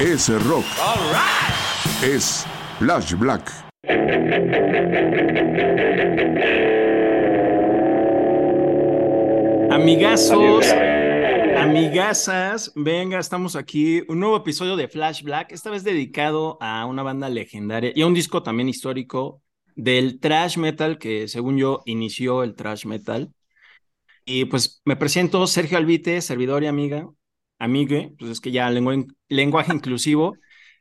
[0.00, 0.64] Es rock.
[2.02, 2.46] Es
[2.78, 3.52] Flash Black.
[9.70, 10.66] Amigazos,
[11.58, 17.02] amigazas, venga, estamos aquí, un nuevo episodio de Flash Black, esta vez dedicado a una
[17.02, 19.42] banda legendaria y a un disco también histórico
[19.76, 23.34] del thrash metal que según yo inició el thrash metal.
[24.24, 27.06] Y pues me presento Sergio Albite, servidor y amiga,
[27.60, 30.36] amigue, pues es que ya lengua- lenguaje inclusivo.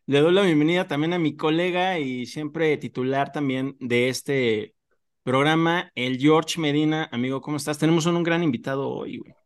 [0.08, 4.76] Le doy la bienvenida también a mi colega y siempre titular también de este
[5.24, 7.08] programa, el George Medina.
[7.12, 7.78] Amigo, ¿cómo estás?
[7.78, 9.39] Tenemos un, un gran invitado hoy, güey.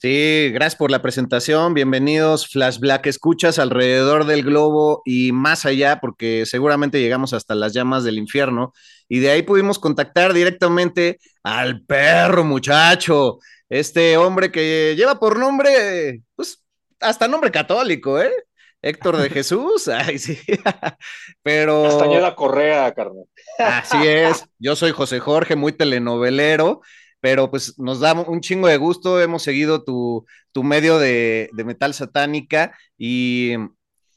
[0.00, 1.74] Sí, gracias por la presentación.
[1.74, 3.06] Bienvenidos, Flash Black.
[3.06, 8.72] Escuchas alrededor del globo y más allá, porque seguramente llegamos hasta las llamas del infierno.
[9.10, 13.40] Y de ahí pudimos contactar directamente al perro, muchacho.
[13.68, 16.64] Este hombre que lleva por nombre, pues,
[16.98, 18.32] hasta nombre católico, ¿eh?
[18.80, 19.86] Héctor de Jesús.
[19.94, 20.38] Ay, sí.
[21.42, 21.82] Pero.
[21.82, 23.26] Castañeda Correa, carnal.
[23.58, 26.80] Así es, yo soy José Jorge, muy telenovelero,
[27.20, 31.94] pero pues nos da un chingo de gusto, hemos seguido tu, tu medio de, metal
[31.94, 33.54] satánica y,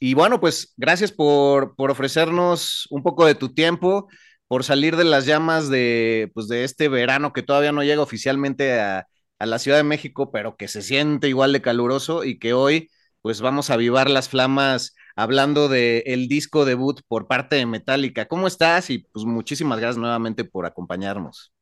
[0.00, 4.08] y bueno, pues gracias por, por ofrecernos un poco de tu tiempo,
[4.48, 8.80] por salir de las llamas de, pues, de este verano que todavía no llega oficialmente
[8.80, 9.06] a,
[9.38, 12.90] a la Ciudad de México, pero que se siente igual de caluroso y que hoy
[13.24, 18.26] pues vamos a avivar las flamas hablando del el disco debut por parte de Metallica.
[18.26, 18.90] ¿Cómo estás?
[18.90, 21.53] Y pues muchísimas gracias nuevamente por acompañarnos.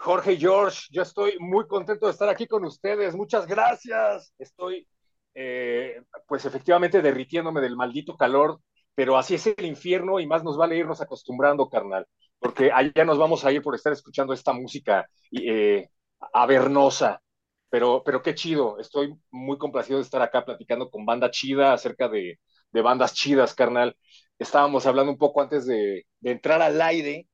[0.00, 3.14] Jorge George, yo estoy muy contento de estar aquí con ustedes.
[3.14, 4.32] Muchas gracias.
[4.38, 4.88] Estoy,
[5.34, 8.60] eh, pues efectivamente, derritiéndome del maldito calor,
[8.94, 12.06] pero así es el infierno y más nos vale irnos acostumbrando, carnal,
[12.38, 15.88] porque allá nos vamos a ir por estar escuchando esta música eh,
[16.32, 17.20] avernosa.
[17.68, 22.08] Pero, pero qué chido, estoy muy complacido de estar acá platicando con banda chida acerca
[22.08, 22.40] de,
[22.72, 23.94] de bandas chidas, carnal.
[24.38, 27.28] Estábamos hablando un poco antes de, de entrar al aire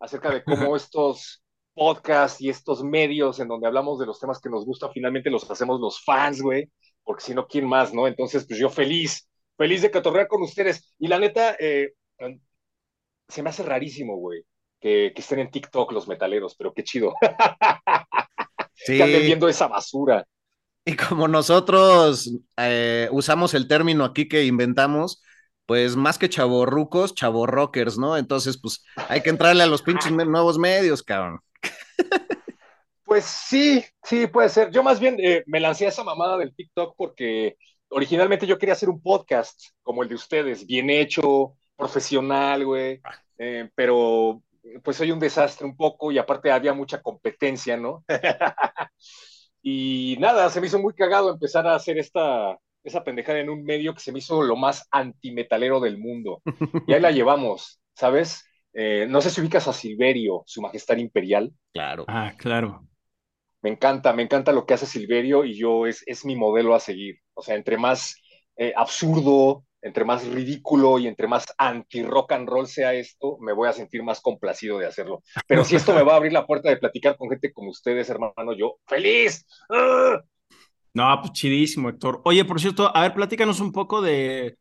[0.00, 1.41] acerca de cómo estos
[1.74, 5.50] podcasts y estos medios en donde hablamos de los temas que nos gustan, finalmente los
[5.50, 6.70] hacemos los fans, güey,
[7.02, 8.06] porque si no, ¿quién más, no?
[8.06, 10.94] Entonces, pues yo feliz, feliz de catorrear con ustedes.
[10.98, 11.92] Y la neta, eh,
[13.28, 14.42] se me hace rarísimo, güey,
[14.80, 17.14] que, que, estén en TikTok los metaleros, pero qué chido.
[18.84, 18.96] Sí.
[18.96, 20.26] que anden viendo esa basura.
[20.84, 25.22] Y como nosotros eh, usamos el término aquí que inventamos,
[25.66, 28.16] pues más que chavorrucos, chavorrockers, ¿no?
[28.16, 31.40] Entonces, pues hay que entrarle a los pinches nuevos medios, cabrón.
[33.04, 34.70] Pues sí, sí, puede ser.
[34.70, 37.56] Yo más bien eh, me lancé a esa mamada del TikTok porque
[37.88, 43.00] originalmente yo quería hacer un podcast como el de ustedes, bien hecho, profesional, güey,
[43.36, 44.42] eh, pero
[44.82, 48.04] pues soy un desastre un poco y aparte había mucha competencia, ¿no?
[49.62, 53.64] y nada, se me hizo muy cagado empezar a hacer esta, esa pendejada en un
[53.64, 56.42] medio que se me hizo lo más antimetalero del mundo.
[56.86, 58.44] Y ahí la llevamos, ¿sabes?
[58.74, 61.52] Eh, no sé si ubicas a Silverio, su majestad imperial.
[61.72, 62.04] Claro.
[62.08, 62.86] Ah, claro.
[63.60, 66.80] Me encanta, me encanta lo que hace Silverio y yo es, es mi modelo a
[66.80, 67.18] seguir.
[67.34, 68.16] O sea, entre más
[68.56, 73.68] eh, absurdo, entre más ridículo y entre más anti-rock and roll sea esto, me voy
[73.68, 75.22] a sentir más complacido de hacerlo.
[75.46, 78.08] Pero si esto me va a abrir la puerta de platicar con gente como ustedes,
[78.08, 79.46] hermano, yo feliz.
[79.68, 80.20] ¡Ah!
[80.94, 82.20] No, pues chidísimo, Héctor.
[82.24, 84.56] Oye, por cierto, a ver, platícanos un poco de,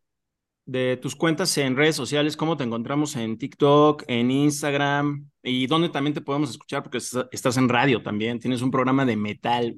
[0.66, 5.90] de tus cuentas en redes sociales, cómo te encontramos en TikTok, en Instagram y dónde
[5.90, 9.76] también te podemos escuchar, porque estás en radio también, tienes un programa de metal.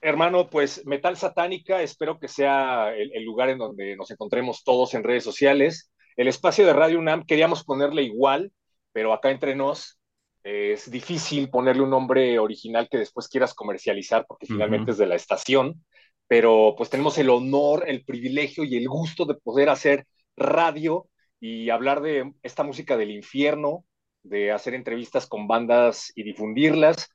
[0.00, 4.94] Hermano, pues Metal Satánica, espero que sea el, el, lugar en donde nos encontremos todos
[4.94, 5.90] en redes sociales.
[6.16, 8.52] El espacio de Radio UNAM queríamos ponerle igual,
[8.92, 9.98] pero acá entre nos,
[10.44, 15.14] es difícil ponerle un nombre original que después quieras comercializar porque finalmente es de la
[15.14, 15.84] estación,
[16.28, 21.08] pero pues tenemos el honor, el privilegio y el gusto de poder hacer radio
[21.40, 23.84] y hablar de esta música del infierno,
[24.22, 27.08] de hacer entrevistas con bandas y difundirlas.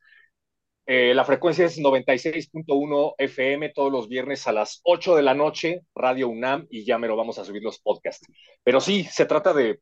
[0.86, 5.82] Eh, la frecuencia es 96.1 FM todos los viernes a las 8 de la noche,
[5.96, 8.28] Radio UNAM, y ya me lo vamos a subir los podcasts.
[8.64, 9.80] Pero sí, se trata de...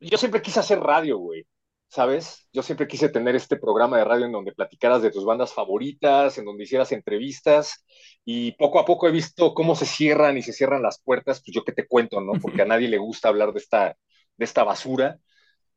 [0.00, 1.44] Yo siempre quise hacer radio, güey.
[1.90, 2.46] ¿Sabes?
[2.52, 6.38] Yo siempre quise tener este programa de radio en donde platicaras de tus bandas favoritas,
[6.38, 7.84] en donde hicieras entrevistas,
[8.24, 11.52] y poco a poco he visto cómo se cierran y se cierran las puertas, pues
[11.54, 12.32] yo qué te cuento, ¿no?
[12.40, 13.96] Porque a nadie le gusta hablar de esta,
[14.36, 15.18] de esta basura.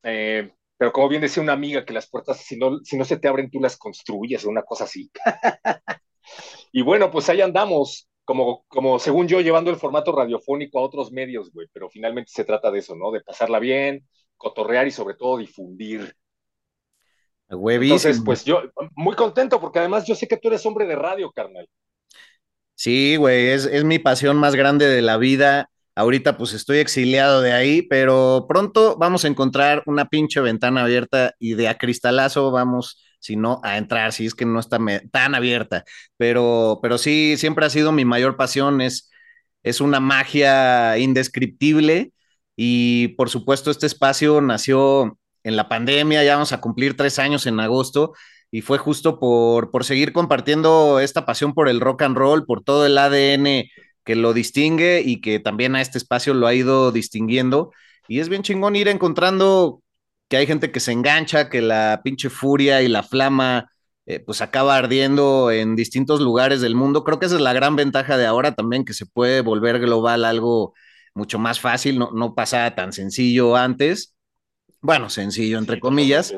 [0.03, 3.17] Eh, pero como bien decía una amiga, que las puertas, si no, si no se
[3.17, 5.09] te abren, tú las construyes, una cosa así.
[6.71, 11.11] y bueno, pues ahí andamos, como, como según yo, llevando el formato radiofónico a otros
[11.11, 13.11] medios, güey, pero finalmente se trata de eso, ¿no?
[13.11, 14.07] De pasarla bien,
[14.43, 16.13] cotorrear y sobre todo difundir.
[17.49, 18.61] Entonces, pues yo
[18.95, 21.67] muy contento porque además yo sé que tú eres hombre de radio, carnal.
[22.75, 25.69] Sí, güey, es, es mi pasión más grande de la vida.
[25.95, 31.35] Ahorita pues estoy exiliado de ahí, pero pronto vamos a encontrar una pinche ventana abierta
[31.37, 34.79] y de a cristalazo vamos, si no, a entrar, si es que no está
[35.11, 35.83] tan abierta.
[36.17, 39.11] Pero, pero sí, siempre ha sido mi mayor pasión, es,
[39.61, 42.11] es una magia indescriptible
[42.55, 47.45] y por supuesto, este espacio nació en la pandemia, ya vamos a cumplir tres años
[47.45, 48.13] en agosto,
[48.51, 52.63] y fue justo por, por seguir compartiendo esta pasión por el rock and roll, por
[52.63, 53.65] todo el ADN
[54.03, 57.71] que lo distingue y que también a este espacio lo ha ido distinguiendo.
[58.07, 59.81] Y es bien chingón ir encontrando
[60.29, 63.71] que hay gente que se engancha, que la pinche furia y la flama
[64.05, 67.03] eh, pues acaba ardiendo en distintos lugares del mundo.
[67.03, 70.25] Creo que esa es la gran ventaja de ahora también, que se puede volver global
[70.25, 70.73] algo
[71.13, 74.15] mucho más fácil, no, no pasaba tan sencillo antes.
[74.81, 76.35] Bueno, sencillo entre comillas,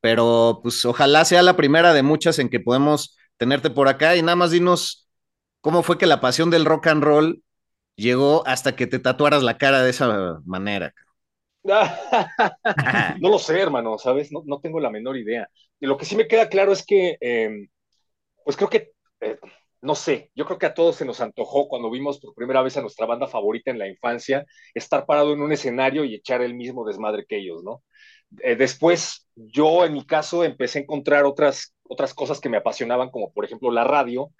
[0.00, 4.22] pero pues ojalá sea la primera de muchas en que podemos tenerte por acá y
[4.22, 5.08] nada más dinos
[5.60, 7.42] cómo fue que la pasión del rock and roll
[7.96, 10.94] llegó hasta que te tatuaras la cara de esa manera.
[13.20, 14.32] no lo sé, hermano, ¿sabes?
[14.32, 15.48] No, no, tengo la menor idea.
[15.78, 17.68] Y lo que sí me queda claro es que, em,
[18.44, 19.38] pues creo que eh,
[19.82, 22.76] no sé, yo creo que a todos se nos antojó cuando vimos por primera vez
[22.76, 26.54] a nuestra banda favorita en la infancia estar parado en un escenario y echar el
[26.54, 27.82] mismo desmadre que ellos, ¿no?
[28.42, 33.10] Eh, después, yo en mi caso empecé a encontrar otras, otras cosas que me apasionaban,
[33.10, 34.30] como por ejemplo la radio,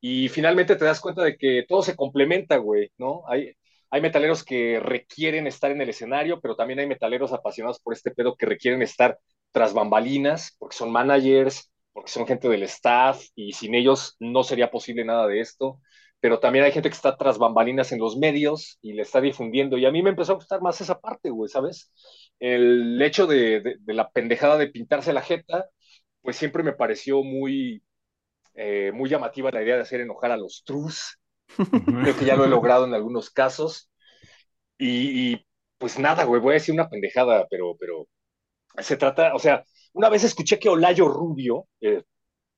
[0.00, 3.22] y finalmente te das cuenta de que todo se complementa, güey, ¿no?
[3.28, 3.52] Hay,
[3.90, 8.10] hay metaleros que requieren estar en el escenario, pero también hay metaleros apasionados por este
[8.10, 9.18] pedo que requieren estar
[9.52, 14.70] tras bambalinas, porque son managers, porque son gente del staff y sin ellos no sería
[14.70, 15.80] posible nada de esto.
[16.20, 19.78] Pero también hay gente que está tras bambalinas en los medios y le está difundiendo.
[19.78, 21.90] Y a mí me empezó a gustar más esa parte, güey, ¿sabes?
[22.38, 25.70] El hecho de, la pendejada de pintarse la jeta,
[26.20, 27.82] pues siempre me pareció muy,
[28.52, 31.18] eh, muy llamativa la idea de hacer enojar a los trus.
[32.02, 33.90] Creo que ya lo he logrado en algunos casos.
[34.76, 35.46] Y,
[35.78, 38.06] pues nada, güey, voy a decir una pendejada, pero, pero
[38.78, 39.64] se trata, o sea,
[39.96, 42.02] una vez escuché que Olayo Rubio, eh,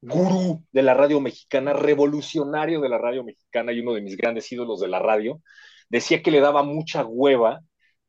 [0.00, 4.50] gurú de la radio mexicana, revolucionario de la radio mexicana y uno de mis grandes
[4.50, 5.40] ídolos de la radio,
[5.88, 7.60] decía que le daba mucha hueva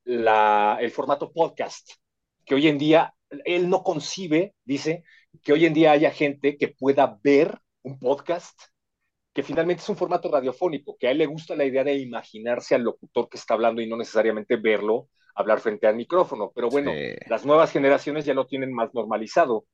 [0.05, 1.91] el formato podcast,
[2.43, 3.13] que hoy en día
[3.45, 5.03] él no concibe, dice,
[5.43, 8.59] que hoy en día haya gente que pueda ver un podcast,
[9.31, 12.73] que finalmente es un formato radiofónico, que a él le gusta la idea de imaginarse
[12.73, 16.91] al locutor que está hablando y no necesariamente verlo hablar frente al micrófono, pero bueno,
[17.27, 19.65] las nuevas generaciones ya lo tienen más normalizado.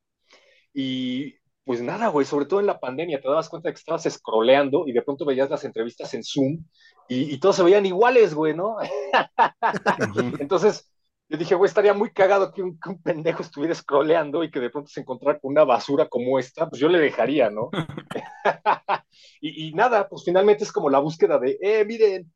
[0.72, 1.34] Y
[1.66, 4.84] pues nada, güey, sobre todo en la pandemia, te dabas cuenta de que estabas scrolleando
[4.86, 6.64] y de pronto veías las entrevistas en Zoom
[7.08, 8.76] y, todos se veían iguales, güey, ¿no?
[10.40, 10.88] Entonces,
[11.28, 14.90] yo dije, güey, estaría muy cagado que un, pendejo estuviera scrolleando y que de pronto
[14.90, 17.70] se encontrara con una basura como esta, pues yo le dejaría, ¿no?
[19.40, 22.32] y, y, nada, pues finalmente es como la búsqueda de, eh, miren,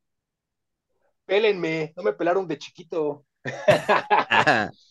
[1.27, 3.27] pélenme, no me pelaron de chiquito.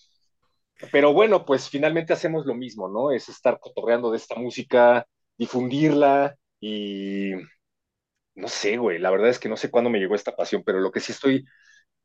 [0.92, 3.12] Pero bueno, pues finalmente hacemos lo mismo, ¿no?
[3.12, 5.06] Es estar cotorreando de esta música,
[5.38, 7.32] difundirla y
[8.36, 10.80] no sé, güey, la verdad es que no sé cuándo me llegó esta pasión, pero
[10.80, 11.46] lo que sí estoy,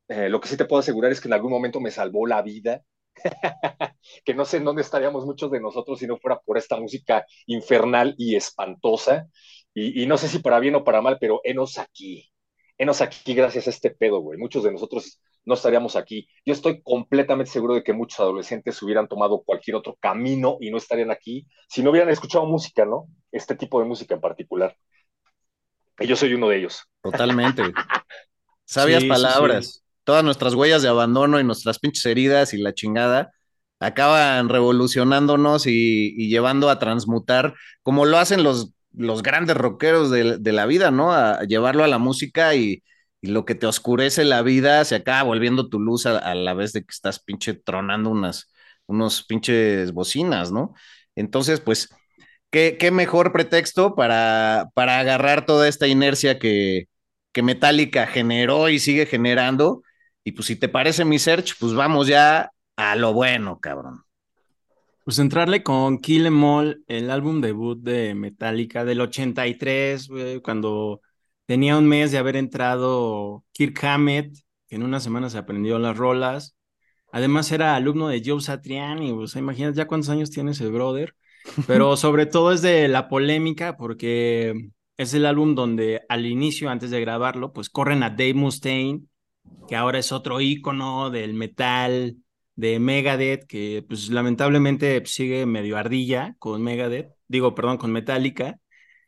[0.08, 2.42] eh, lo que sí te puedo asegurar es que en algún momento me salvó la
[2.42, 2.82] vida,
[4.24, 7.26] que no sé en dónde estaríamos muchos de nosotros si no fuera por esta música
[7.46, 9.28] infernal y espantosa,
[9.74, 12.30] y, y no sé si para bien o para mal, pero enos aquí
[12.78, 14.38] enos aquí gracias a este pedo, güey.
[14.38, 16.28] Muchos de nosotros no estaríamos aquí.
[16.44, 20.78] Yo estoy completamente seguro de que muchos adolescentes hubieran tomado cualquier otro camino y no
[20.78, 23.06] estarían aquí si no hubieran escuchado música, ¿no?
[23.30, 24.76] Este tipo de música en particular.
[25.98, 26.82] Y yo soy uno de ellos.
[27.02, 27.62] Totalmente.
[28.64, 29.84] Sabias palabras.
[30.04, 33.32] Todas nuestras huellas de abandono y nuestras pinches heridas y la chingada
[33.80, 40.66] acaban revolucionándonos y, llevando a transmutar, como lo hacen los, los grandes rockeros de, la
[40.66, 41.12] vida, ¿no?
[41.12, 42.82] A, llevarlo a la música y,
[43.22, 46.82] lo que te oscurece la vida se acaba volviendo tu luz a, la vez de
[46.82, 48.52] que estás pinche tronando unas,
[48.86, 50.74] unos pinches bocinas, ¿no?
[51.16, 51.88] Entonces, pues,
[52.50, 56.88] ¿qué, qué mejor pretexto para, para agarrar toda esta inercia que,
[57.32, 59.82] que Metallica generó y sigue generando?
[60.24, 64.04] Y pues si te parece mi search, pues vamos ya a lo bueno, cabrón.
[65.04, 70.08] Pues entrarle con Kill Em All, el álbum debut de Metallica del 83,
[70.42, 71.02] cuando
[71.44, 74.34] tenía un mes de haber entrado Kirk Hammett,
[74.66, 76.56] que en una semana se aprendió las rolas.
[77.12, 81.14] Además era alumno de Joe Satriani, o sea, imaginas ya cuántos años tiene ese brother.
[81.66, 86.90] Pero sobre todo es de la polémica porque es el álbum donde al inicio, antes
[86.90, 89.02] de grabarlo, pues corren a Dave Mustaine,
[89.68, 92.16] que ahora es otro ícono del metal,
[92.56, 98.58] de Megadeth, que pues lamentablemente sigue medio ardilla con Megadeth, digo, perdón, con Metallica,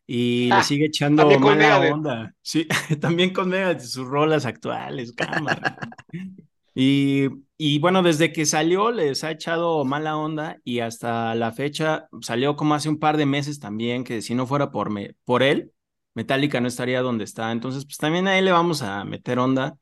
[0.06, 2.34] y le ah, sigue echando mala onda.
[2.42, 2.66] Sí,
[3.00, 5.78] también con Megadeth, sus rolas actuales, cámara.
[6.74, 12.08] y, y bueno, desde que salió les ha echado mala onda y hasta la fecha
[12.20, 15.42] salió como hace un par de meses también, que si no fuera por, me, por
[15.42, 15.72] él,
[16.14, 17.52] Metallica no estaría donde está.
[17.52, 19.76] Entonces, pues también a él le vamos a meter onda.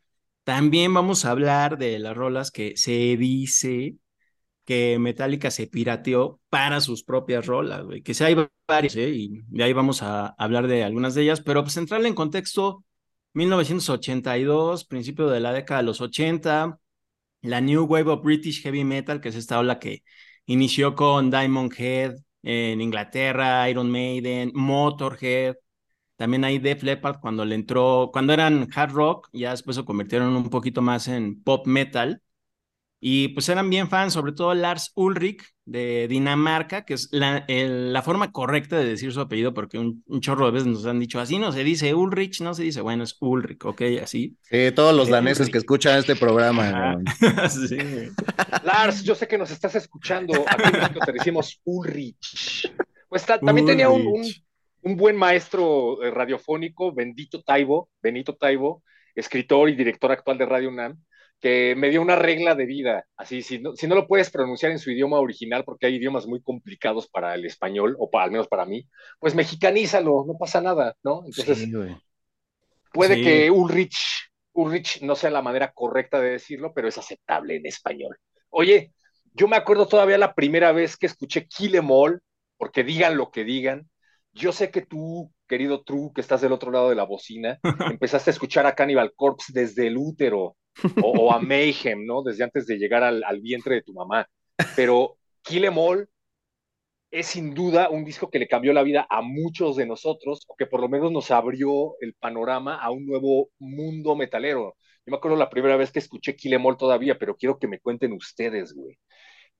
[0.44, 3.96] También vamos a hablar de las rolas que se dice
[4.64, 8.02] que Metallica se pirateó para sus propias rolas, güey.
[8.02, 8.36] Que sí hay
[8.68, 9.10] varias, ¿eh?
[9.10, 12.84] Y de ahí vamos a hablar de algunas de ellas, pero pues entrarle en contexto,
[13.34, 16.78] 1982, principio de la década de los 80,
[17.42, 20.02] la New Wave of British Heavy Metal, que es esta ola que
[20.46, 25.56] inició con Diamond Head en Inglaterra, Iron Maiden, Motorhead,
[26.16, 30.36] también hay Def Leppard cuando le entró, cuando eran hard rock, ya después se convirtieron
[30.36, 32.22] un poquito más en pop metal.
[33.06, 38.00] Y pues eran bien fans, sobre todo Lars Ulrich de Dinamarca, que es la, la
[38.00, 41.38] forma correcta de decir su apellido, porque un, chorro de veces nos han dicho así,
[41.38, 44.38] no se dice Ulrich, no se dice, bueno, es Ulrich, ok, así.
[44.42, 46.96] Sí, todos los daneses que escuchan este programa.
[47.68, 47.76] sí.
[48.64, 52.72] Lars, yo sé que nos estás escuchando, aquí en México te decimos Ulrich.
[53.10, 54.24] Pues también tenía un un
[54.84, 58.82] buen maestro eh, radiofónico, Bendito Taibo, Benito Taibo,
[59.14, 61.02] escritor y director actual de Radio UNAM,
[61.40, 64.72] que me dio una regla de vida, así, si no, si no lo puedes pronunciar
[64.72, 68.30] en su idioma original, porque hay idiomas muy complicados para el español, o para, al
[68.30, 68.86] menos para mí,
[69.18, 71.22] pues mexicanízalo, no pasa nada, ¿no?
[71.24, 71.68] Entonces,
[72.92, 77.66] puede que Ulrich, Ulrich no sea la manera correcta de decirlo, pero es aceptable en
[77.66, 78.16] español.
[78.50, 78.92] Oye,
[79.34, 82.22] yo me acuerdo todavía la primera vez que escuché Kilemol,
[82.56, 83.88] porque digan lo que digan,
[84.34, 87.58] yo sé que tú, querido True, que estás del otro lado de la bocina,
[87.98, 90.56] empezaste a escuchar a Cannibal Corpse desde el útero
[91.02, 92.22] o, a Mayhem, ¿no?
[92.22, 94.28] Desde antes de llegar al, vientre de tu mamá.
[94.74, 96.08] Pero Kill Em All
[97.10, 100.56] es sin duda un disco que le cambió la vida a muchos de nosotros, o
[100.56, 104.76] que por lo menos nos abrió el panorama a un nuevo mundo metalero.
[105.06, 107.68] Yo me acuerdo la primera vez que escuché Kill Em All todavía, pero quiero que
[107.68, 108.98] me cuenten ustedes, güey.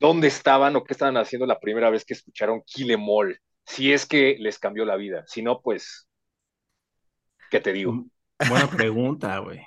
[0.01, 3.39] ¿Dónde estaban o qué estaban haciendo la primera vez que escucharon Kill Em All?
[3.67, 5.25] Si es que les cambió la vida.
[5.27, 6.09] Si no, pues,
[7.51, 7.93] ¿qué te digo?
[7.93, 8.11] Mm,
[8.49, 9.61] buena pregunta, güey.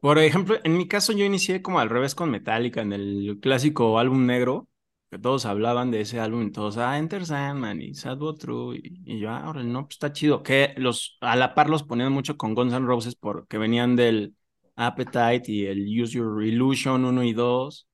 [0.00, 3.98] Por ejemplo, en mi caso yo inicié como al revés con Metallica, en el clásico
[3.98, 4.66] álbum negro,
[5.10, 9.18] que todos hablaban de ese álbum, y todos, ah, Enter Sandman y Sad True, y,
[9.18, 12.54] yo, ah, no, pues está chido, que los, a la par los ponían mucho con
[12.54, 14.34] Guns N' Roses porque venían del
[14.76, 17.88] Appetite y el Use Your Illusion 1 y 2,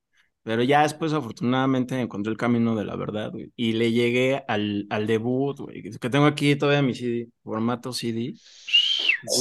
[0.47, 3.51] pero ya después, afortunadamente, encontré el camino de la verdad, güey.
[3.57, 5.81] Y le llegué al, al debut, güey.
[5.81, 8.33] Que tengo aquí todavía mi CD, formato CD.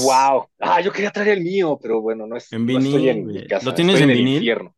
[0.03, 0.49] ¡Wow!
[0.59, 2.53] Ah, yo quería traer el mío, pero bueno, no es.
[2.53, 3.07] En vinil.
[3.07, 4.35] en mi casa, ¿Lo tienes en, vinil?
[4.39, 4.75] Infierno.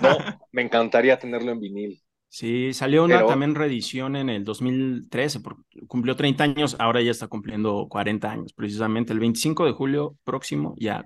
[0.00, 0.16] No,
[0.52, 2.02] me encantaría tenerlo en vinil.
[2.28, 7.26] Sí, salió una también reedición en el 2013, porque cumplió 30 años, ahora ya está
[7.26, 11.04] cumpliendo 40 años, precisamente el 25 de julio próximo, ya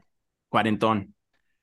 [0.51, 1.15] cuarentón.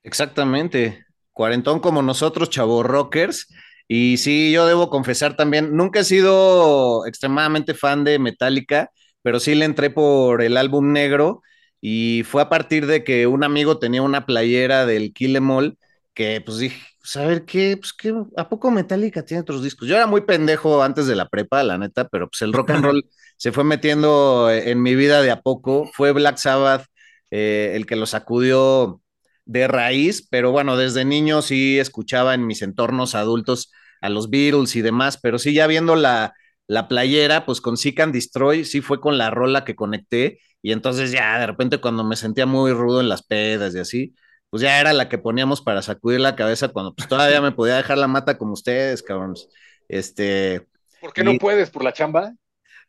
[0.02, 3.48] Exactamente cuarentón como nosotros, chavo rockers.
[3.88, 8.90] Y sí, yo debo confesar también, nunca he sido extremadamente fan de Metallica,
[9.22, 11.42] pero sí le entré por el álbum negro
[11.82, 15.78] y fue a partir de que un amigo tenía una playera del Kill Em All
[16.14, 19.88] que pues dije, pues a ver qué, pues qué, ¿a poco Metallica tiene otros discos?
[19.88, 22.86] Yo era muy pendejo antes de la prepa, la neta, pero pues el rock and
[22.86, 23.06] roll
[23.38, 25.90] se fue metiendo en mi vida de a poco.
[25.94, 26.86] Fue Black Sabbath
[27.32, 29.02] eh, el que lo sacudió
[29.46, 33.72] de raíz, pero bueno, desde niño sí escuchaba en mis entornos adultos
[34.02, 36.34] a los Beatles y demás, pero sí ya viendo la,
[36.68, 40.72] la playera, pues con Seek and Destroy, sí fue con la rola que conecté, y
[40.72, 44.16] entonces ya de repente cuando me sentía muy rudo en las pedas y así,
[44.50, 47.76] pues ya era la que poníamos para sacudir la cabeza cuando pues todavía me podía
[47.76, 49.48] dejar la mata como ustedes, cabrones.
[49.90, 50.66] Este.
[51.02, 51.70] ¿Por qué no puedes?
[51.70, 52.34] ¿Por la chamba?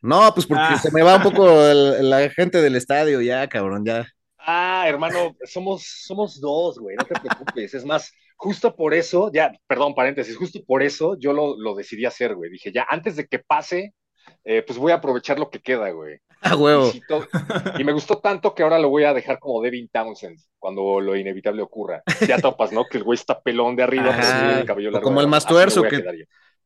[0.01, 0.79] No, pues porque Ah.
[0.79, 4.05] se me va un poco el- la gente del estadio, ya, cabrón, ya.
[4.47, 7.73] Ah, hermano, somos, somos dos, güey, no te preocupes.
[7.73, 12.05] Es más, justo por eso, ya, perdón, paréntesis, justo por eso yo lo, lo decidí
[12.05, 12.51] hacer, güey.
[12.51, 13.93] Dije, ya, antes de que pase,
[14.43, 16.19] eh, pues voy a aprovechar lo que queda, güey.
[16.41, 16.91] A huevo.
[17.79, 21.15] Y, me gustó tanto que ahora lo voy a dejar como Devin Townsend cuando lo
[21.15, 22.03] inevitable ocurra.
[22.27, 22.85] Ya topas, ¿no?
[22.85, 24.39] Que el güey está pelón de arriba, pero Ajá.
[24.39, 25.07] tiene el cabello largo.
[25.07, 26.03] como el más tuerzo que-.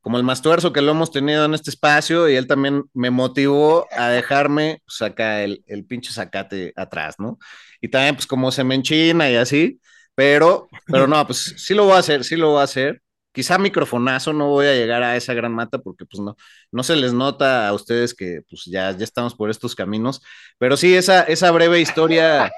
[0.02, 3.10] Como el más tuerzo que lo hemos tenido en este espacio y él también me
[3.10, 7.38] motivó a dejarme, pues acá el, el pinche zacate atrás, ¿no?
[7.82, 9.80] Y también, pues como se me enchina y así,
[10.16, 13.02] pero, pero no, pues sí lo voy a hacer, sí lo voy a hacer.
[13.32, 16.36] Quizá microfonazo, no voy a llegar a esa gran mata porque pues no,
[16.72, 20.22] no se les nota a ustedes que pues ya, ya estamos por estos caminos,
[20.58, 22.52] pero sí, esa, esa breve historia,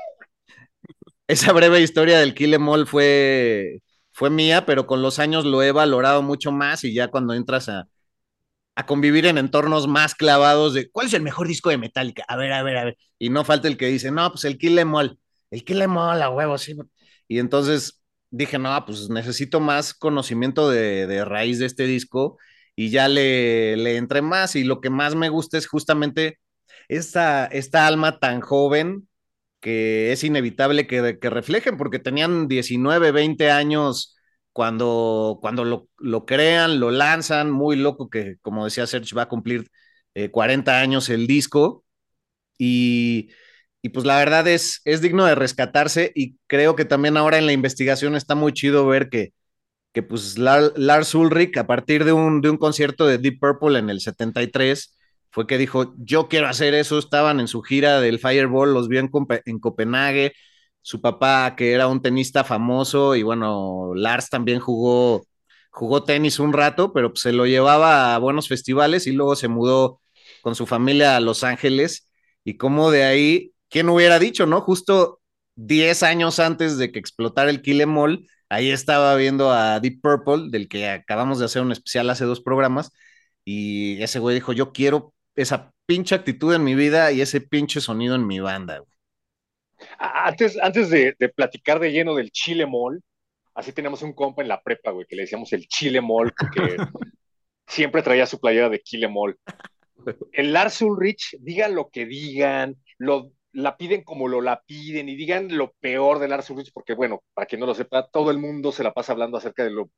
[1.27, 3.81] esa breve historia del Kill Em All fue,
[4.21, 7.69] fue mía, pero con los años lo he valorado mucho más y ya cuando entras
[7.69, 7.87] a,
[8.75, 12.23] a convivir en entornos más clavados de ¿cuál es el mejor disco de Metallica?
[12.27, 12.97] A ver, a ver, a ver.
[13.19, 15.97] Y no falta el que dice, no, pues el Kill Em All, el Kill Em
[15.97, 16.75] All, a huevo, sí.
[17.27, 22.37] Y entonces dije, no, pues necesito más conocimiento de, de raíz de este disco
[22.75, 26.39] y ya le, le entré más y lo que más me gusta es justamente
[26.89, 29.07] esta, esta alma tan joven
[29.61, 34.17] que es inevitable que, reflejen porque tenían 19, 20 años
[34.53, 39.29] cuando, cuando lo, lo, crean, lo lanzan, muy loco que, como decía Serge, va a
[39.29, 39.69] cumplir
[40.15, 41.85] eh, 40 años el disco.
[42.57, 43.31] Y,
[43.81, 47.45] y, pues la verdad es, es digno de rescatarse y creo que también ahora en
[47.47, 49.33] la investigación está muy chido ver que,
[49.93, 53.79] que pues Lars, Lars Ulrich, a partir de un, de un concierto de Deep Purple
[53.79, 54.97] en el 73,
[55.31, 58.99] fue que dijo, yo quiero hacer eso, estaban en su gira del Fireball, los vio
[58.99, 59.09] en,
[59.45, 60.33] en Copenhague,
[60.81, 65.23] su papá que era un tenista famoso y bueno, Lars también jugó,
[65.71, 70.01] jugó tenis un rato, pero se lo llevaba a buenos festivales y luego se mudó
[70.41, 72.09] con su familia a Los Ángeles
[72.43, 74.61] y como de ahí, ¿quién hubiera dicho, no?
[74.61, 75.21] Justo
[75.55, 80.01] 10 años antes de que explotara el Kill Em All, ahí estaba viendo a Deep
[80.01, 82.91] Purple, del que acabamos de hacer un especial hace dos programas,
[83.45, 87.81] y ese güey dijo, yo quiero esa pinche actitud en mi vida y ese pinche
[87.81, 88.79] sonido en mi banda.
[88.79, 88.91] Güey.
[89.97, 93.01] Antes, antes de, de, platicar de lleno del Chile Mall,
[93.53, 96.77] así teníamos un compa en la prepa, güey, que le decíamos el Chile Mall, porque
[97.67, 99.37] siempre traía su playera de Chile Mall.
[100.31, 105.15] El Lars Ulrich, digan lo que digan, lo, la piden como lo la piden y
[105.15, 108.39] digan lo peor de Lars Ulrich, porque bueno, para quien no lo sepa, todo el
[108.39, 109.89] mundo se la pasa hablando acerca de lo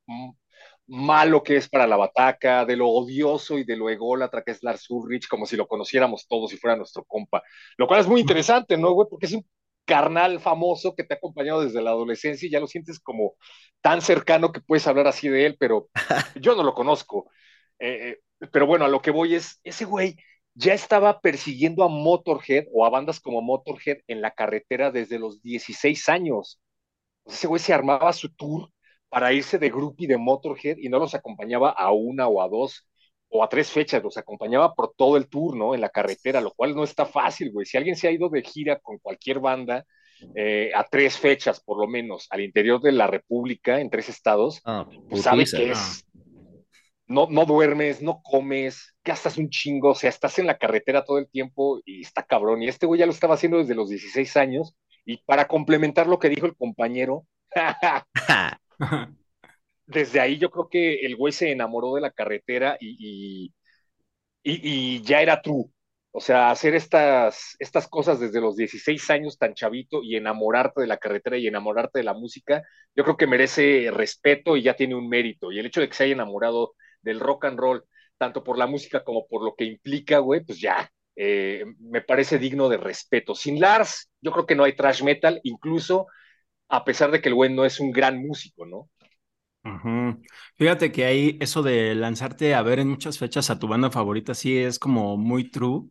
[0.88, 4.64] malo que es para la bataca, de lo odioso y de lo ególatra que es
[4.64, 7.44] Lars Ulrich, como si lo conociéramos todos y fuera nuestro compa.
[7.78, 9.08] Lo cual es muy interesante, ¿no, güey?
[9.10, 9.46] Porque es un
[9.86, 13.36] carnal famoso que te ha acompañado desde la adolescencia y ya lo sientes como
[13.82, 15.90] tan cercano que puedes hablar así de él, pero
[16.42, 17.30] yo no lo conozco.
[17.80, 18.20] Eh,
[18.52, 20.18] pero bueno, a lo que voy es, ese güey
[20.56, 25.42] ya estaba persiguiendo a Motorhead o a bandas como Motorhead en la carretera desde los
[25.42, 26.60] 16 años.
[27.26, 28.70] Ese güey se armaba su tour
[29.14, 32.88] para irse de groupie de Motorhead y no los acompañaba a una o a dos
[33.30, 35.76] o a tres fechas, los acompañaba por todo el tour, ¿no?
[35.76, 37.68] En la carretera, lo cual no está fácil, güey.
[37.68, 39.86] Si alguien se ha ido de gira con cualquier banda
[40.36, 44.62] eh, a tres fechas, por lo menos, al interior de la República, en tres estados,
[44.66, 46.08] Ah, pues sabes que es.
[47.06, 51.20] No, no duermes, no comes, gastas un chingo, o sea, estás en la carretera todo
[51.20, 52.64] el tiempo y está cabrón.
[52.64, 54.76] Y este güey ya lo estaba haciendo desde los 16 años.
[55.06, 57.28] Y para complementar lo que dijo el compañero,
[59.86, 63.54] desde ahí yo creo que el güey se enamoró de la carretera y,
[64.44, 65.66] y, ya era true.
[66.12, 70.88] O sea, hacer estas, estas cosas desde los 16 años tan chavito y enamorarte de
[70.88, 72.62] la carretera y enamorarte de la música,
[72.96, 75.52] yo creo que merece respeto y ya tiene un mérito.
[75.52, 77.84] Y el hecho de que se haya enamorado del rock and roll,
[78.18, 82.38] tanto por la música como por lo que implica, güey, pues ya, eh, me parece
[82.38, 83.34] digno de respeto.
[83.36, 86.08] Sin Lars, yo creo que no hay trash metal, incluso
[86.70, 88.90] a pesar de que el güey no es un gran músico, ¿no?
[89.66, 90.22] Uh -huh.
[90.58, 94.34] Fíjate que ahí eso de lanzarte a ver en muchas fechas a tu banda favorita
[94.34, 95.90] sí es como muy true.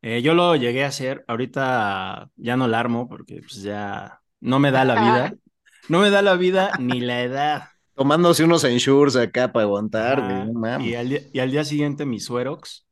[0.00, 4.58] Eh, yo lo llegué a hacer, ahorita ya no la armo porque pues ya no
[4.58, 5.34] me da la vida.
[5.88, 7.64] No me da la vida ni la edad.
[7.96, 12.06] Tomándose unos ensures acá para aguantar, Ah, güey, y, al día, y, al día, siguiente
[12.06, 12.86] mi suerox.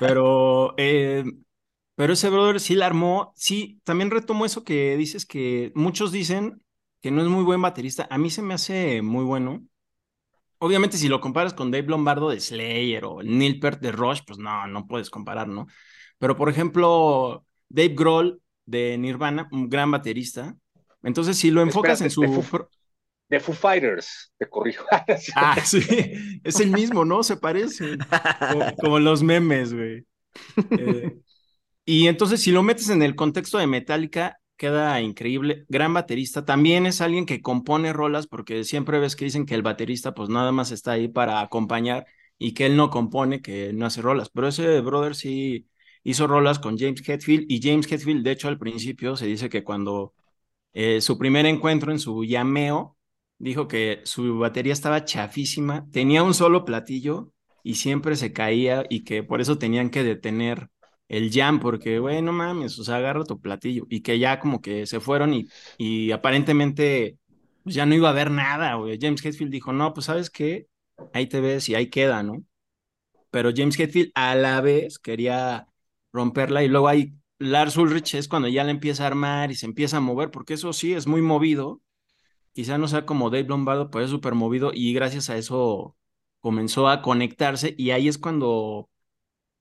[0.00, 1.22] Pero, eh,
[2.00, 3.34] pero ese brother sí la armó.
[3.36, 6.62] Sí, también retomo eso que dices que muchos dicen
[7.02, 8.08] que no es muy buen baterista.
[8.08, 9.66] A mí se me hace muy bueno.
[10.56, 14.38] Obviamente, si lo comparas con Dave Lombardo de Slayer o Neil Peart de Rush, pues
[14.38, 15.66] no, no puedes comparar, ¿no?
[16.16, 20.56] Pero, por ejemplo, Dave Grohl de Nirvana, un gran baterista,
[21.02, 22.22] Entonces, si lo enfocas en su...
[23.28, 24.86] De Foo, Fighters, te corrijo.
[25.36, 25.82] ah, sí,
[26.42, 27.22] es el mismo, ¿no?
[27.22, 27.98] Se parece.
[28.80, 30.06] Como, los memes, güey.
[30.70, 31.20] Eh,
[31.84, 35.64] y entonces, si lo metes en el contexto de Metallica, queda increíble.
[35.68, 36.44] Gran baterista.
[36.44, 40.28] También es alguien que compone rolas, porque siempre ves que dicen que el baterista, pues
[40.28, 42.06] nada más está ahí para acompañar
[42.38, 44.30] y que él no compone, que no hace rolas.
[44.30, 45.68] Pero ese brother sí
[46.02, 49.64] hizo rolas con James Hetfield y James Hetfield, de hecho, al principio se dice que
[49.64, 50.14] cuando
[50.72, 52.96] eh, su primer encuentro en su llameo,
[53.38, 59.04] dijo que su batería estaba chafísima, tenía un solo platillo y siempre se caía y
[59.04, 60.70] que por eso tenían que detener
[61.10, 64.60] el jam, porque, güey, no mames, o sea, agarra tu platillo y que ya como
[64.62, 67.18] que se fueron y, y aparentemente
[67.64, 68.98] pues, ya no iba a haber nada, güey.
[69.00, 70.68] James Hetfield dijo, no, pues sabes qué,
[71.12, 72.44] ahí te ves y ahí queda, ¿no?
[73.30, 75.68] Pero James Hetfield a la vez quería
[76.12, 79.66] romperla y luego hay Lars Ulrich es cuando ya le empieza a armar y se
[79.66, 81.80] empieza a mover, porque eso sí es muy movido.
[82.52, 85.96] Quizá no sea como Dave Lombardo, pero es súper movido y gracias a eso
[86.40, 88.90] comenzó a conectarse y ahí es cuando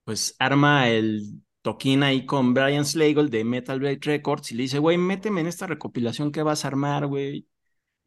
[0.10, 4.80] pues arma el toquín ahí con Brian Slagle de Metal Blade Records y le dice,
[4.80, 7.48] güey, méteme en esta recopilación que vas a armar, güey.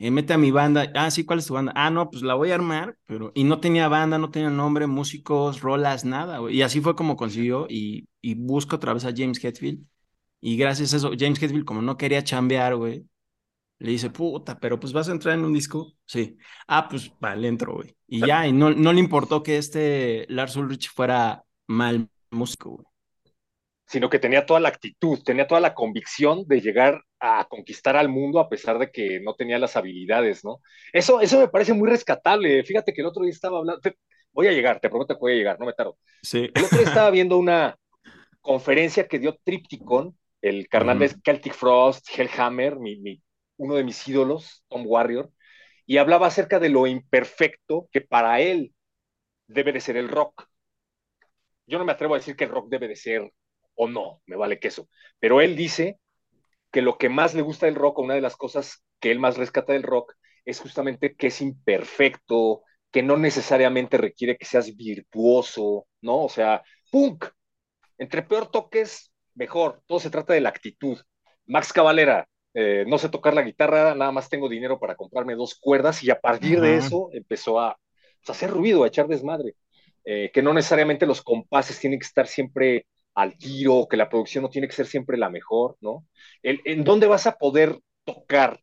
[0.00, 0.90] Eh, mete a mi banda.
[0.96, 1.72] Ah, sí, ¿cuál es tu banda?
[1.76, 3.30] Ah, no, pues la voy a armar, pero.
[3.36, 6.56] Y no tenía banda, no tenía nombre, músicos, rolas, nada, güey.
[6.56, 9.86] Y así fue como consiguió y, y busca otra vez a James Hetfield.
[10.40, 13.06] Y gracias a eso, James Hetfield, como no quería chambear, güey,
[13.78, 15.94] le dice, puta, pero pues vas a entrar en un disco.
[16.04, 16.36] Sí.
[16.66, 17.94] Ah, pues vale, entro, güey.
[18.08, 22.86] Y ya, y no, no le importó que este Lars Ulrich fuera mal músico, güey
[23.92, 28.08] sino que tenía toda la actitud, tenía toda la convicción de llegar a conquistar al
[28.08, 30.62] mundo a pesar de que no tenía las habilidades, ¿no?
[30.94, 32.64] Eso, eso me parece muy rescatable.
[32.64, 33.82] Fíjate que el otro día estaba hablando,
[34.32, 35.98] voy a llegar, te prometo que voy a llegar, no me tardo.
[36.22, 36.50] Sí.
[36.54, 37.76] El otro día estaba viendo una
[38.40, 43.22] conferencia que dio Tripticon, el carnal de Celtic Frost, Hellhammer, mi,
[43.58, 45.30] uno de mis ídolos, Tom Warrior,
[45.84, 48.72] y hablaba acerca de lo imperfecto que para él
[49.48, 50.48] debe de ser el rock.
[51.66, 53.32] Yo no me atrevo a decir que el rock debe de ser
[53.74, 54.88] o no, me vale queso.
[55.18, 55.98] Pero él dice
[56.70, 59.36] que lo que más le gusta del rock, una de las cosas que él más
[59.36, 65.86] rescata del rock, es justamente que es imperfecto, que no necesariamente requiere que seas virtuoso,
[66.00, 66.24] ¿no?
[66.24, 67.26] O sea, punk.
[67.98, 69.82] Entre peor toques, mejor.
[69.86, 70.98] Todo se trata de la actitud.
[71.46, 75.54] Max Cavalera, eh, no sé tocar la guitarra, nada más tengo dinero para comprarme dos
[75.54, 77.78] cuerdas y a partir de eso empezó a,
[78.24, 79.54] pues, hacer ruido, a echar desmadre.
[80.04, 84.42] Eh, que no necesariamente los compases tienen que estar siempre al tiro, que la producción
[84.42, 86.06] no tiene que ser siempre la mejor, ¿no?
[86.42, 88.60] ¿En dónde vas a poder tocar,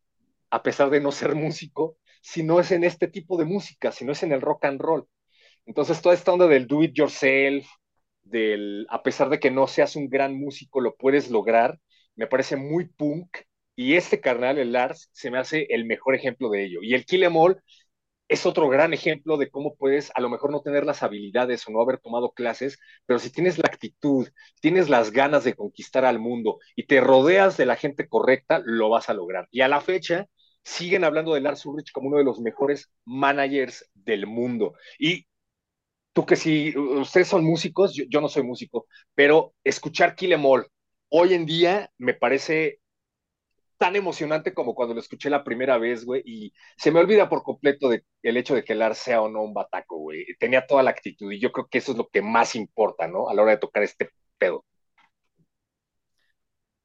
[0.50, 4.06] a pesar de no ser músico, si no es en este tipo de música, si
[4.06, 5.08] no es en el rock and roll?
[5.66, 7.68] Entonces, toda esta onda del do it yourself,
[8.24, 11.80] del a pesar de que no seas un gran músico, lo puedes lograr,
[12.16, 13.38] me parece muy punk.
[13.76, 16.80] Y este carnal, el Lars, se me hace el mejor ejemplo de ello.
[16.82, 17.34] Y el Kill Em
[18.30, 21.72] es otro gran ejemplo de cómo puedes a lo mejor no tener las habilidades o
[21.72, 24.30] no haber tomado clases, pero si tienes la actitud,
[24.62, 28.90] tienes las ganas de conquistar al mundo y te rodeas de la gente correcta, lo
[28.90, 29.48] vas a lograr.
[29.52, 30.28] Y a la fecha
[30.64, 34.74] siguen hablando de Lars Ulrich como uno de los mejores managers del mundo.
[35.00, 35.26] Y
[36.14, 40.68] tú que si ustedes son músicos, yo, no soy músico, pero escuchar Kill Em All
[41.10, 42.80] hoy en día me parece
[43.80, 47.44] tan emocionante como cuando lo escuché la primera vez, güey, y se me olvida por
[47.44, 50.26] completo de, el hecho de que el sea o no un bataco, güey.
[50.38, 53.30] Tenía toda la actitud y yo creo que eso es lo que más importa, ¿no?
[53.30, 54.66] A la hora de tocar este pedo.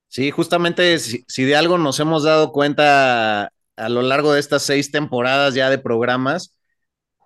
[0.07, 4.93] Sí, justamente si, de algo nos hemos dado cuenta a lo largo de estas seis
[4.93, 6.57] temporadas ya de programas,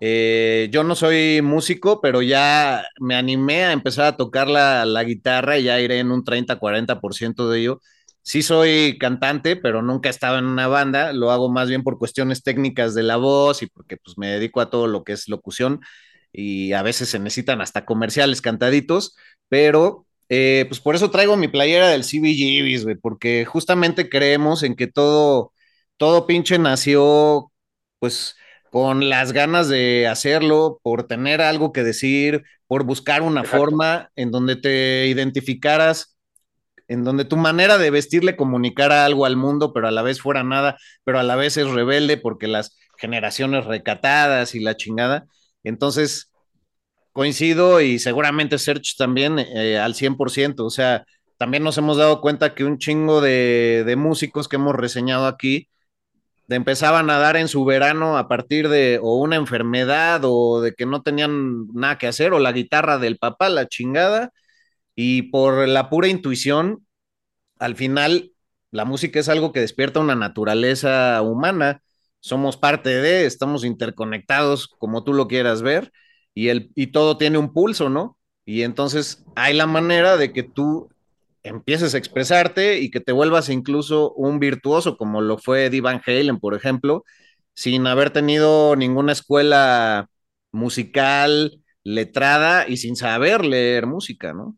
[0.00, 5.04] eh, yo no soy músico, pero ya me animé a empezar a tocar la, la
[5.04, 7.80] guitarra y ya iré en un 30-40% de ello
[8.28, 11.96] sí soy cantante, pero nunca he estado en una banda, lo hago más bien por
[11.96, 15.28] cuestiones técnicas de la voz y porque pues me dedico a todo lo que es
[15.28, 15.80] locución
[16.30, 19.16] y a veces se necesitan hasta comerciales cantaditos,
[19.48, 24.76] pero eh, pues por eso traigo mi playera del CBGBs, güey, porque justamente creemos en
[24.76, 25.54] que todo,
[25.96, 27.50] todo pinche nació
[27.98, 28.36] pues
[28.70, 34.30] con las ganas de hacerlo, por tener algo que decir, por buscar una forma en
[34.30, 36.17] donde te identificaras
[36.88, 40.20] en donde tu manera de vestir le comunicara algo al mundo, pero a la vez
[40.20, 45.26] fuera nada, pero a la vez es rebelde porque las generaciones recatadas y la chingada.
[45.64, 46.32] Entonces,
[47.12, 51.04] coincido y seguramente Search también eh, al 100%, o sea,
[51.38, 55.68] también nos hemos dado cuenta que un chingo de, de músicos que hemos reseñado aquí,
[56.48, 60.86] empezaban a dar en su verano a partir de o una enfermedad o de que
[60.86, 64.32] no tenían nada que hacer o la guitarra del papá, la chingada,
[65.00, 66.84] y por la pura intuición,
[67.60, 68.32] al final
[68.72, 71.84] la música es algo que despierta una naturaleza humana,
[72.18, 75.92] somos parte de, estamos interconectados como tú lo quieras ver,
[76.34, 78.18] y, el, y todo tiene un pulso, ¿no?
[78.44, 80.88] Y entonces hay la manera de que tú
[81.44, 86.02] empieces a expresarte y que te vuelvas incluso un virtuoso, como lo fue Eddie Van
[86.04, 87.04] Halen, por ejemplo,
[87.54, 90.08] sin haber tenido ninguna escuela
[90.50, 94.56] musical, letrada y sin saber leer música, ¿no?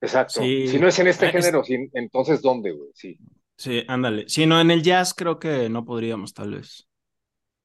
[0.00, 0.40] Exacto.
[0.42, 1.62] Si no es en este ah, género,
[1.94, 2.90] entonces ¿dónde, güey?
[2.94, 3.18] Sí.
[3.56, 4.26] Sí, ándale.
[4.28, 6.88] Si no, en el jazz creo que no podríamos, tal vez.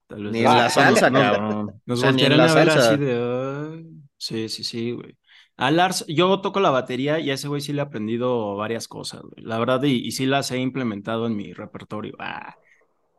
[0.10, 1.82] Ni en la salsa, cabrón.
[1.86, 3.86] Nos a ver así de.
[4.18, 5.18] Sí, sí, sí, güey.
[5.58, 8.90] A Lars, yo toco la batería y a ese güey sí le he aprendido varias
[8.90, 9.46] cosas, güey.
[9.46, 12.16] La verdad, y, sí las he implementado en mi repertorio.
[12.20, 12.56] Ah,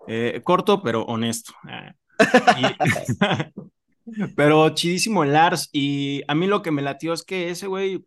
[0.07, 1.55] eh, corto, pero honesto.
[1.65, 1.95] Ah.
[4.37, 5.71] pero chidísimo Lars.
[5.73, 8.05] Y a mí lo que me latió es que ese güey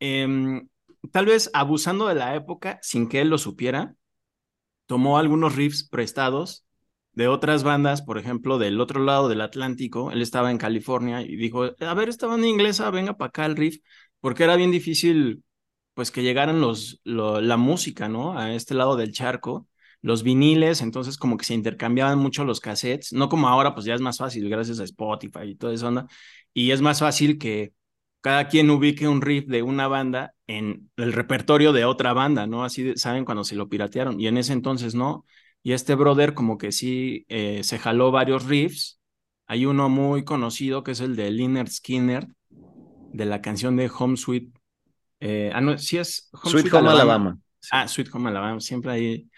[0.00, 0.68] Em,
[1.12, 3.94] tal vez abusando de la época sin que él lo supiera,
[4.86, 6.64] tomó algunos riffs prestados
[7.12, 10.10] de otras bandas, por ejemplo, del otro lado del Atlántico.
[10.12, 13.56] Él estaba en California y dijo, a ver, esta banda inglesa, venga para acá el
[13.56, 13.78] riff,
[14.20, 15.42] porque era bien difícil,
[15.94, 18.38] pues, que llegaran los, la música, ¿no?
[18.38, 19.66] A este lado del charco,
[20.02, 23.94] los viniles, entonces como que se intercambiaban mucho los cassettes, no como ahora, pues ya
[23.94, 26.06] es más fácil gracias a Spotify y toda esa onda,
[26.52, 27.72] y es más fácil que
[28.26, 32.64] cada quien ubique un riff de una banda en el repertorio de otra banda, ¿no?
[32.64, 34.20] Así saben cuando se lo piratearon.
[34.20, 35.24] Y en ese entonces no.
[35.62, 38.98] Y este brother como que sí eh, se jaló varios riffs.
[39.46, 42.26] Hay uno muy conocido que es el de Leonard Skinner,
[43.12, 44.48] de la canción de Home Sweet.
[45.20, 47.38] Eh, ah, no, sí es Sweet, Home Alabama.
[47.70, 48.58] Ah, Sweet Home Alabama.
[48.58, 49.30] Siempre ahí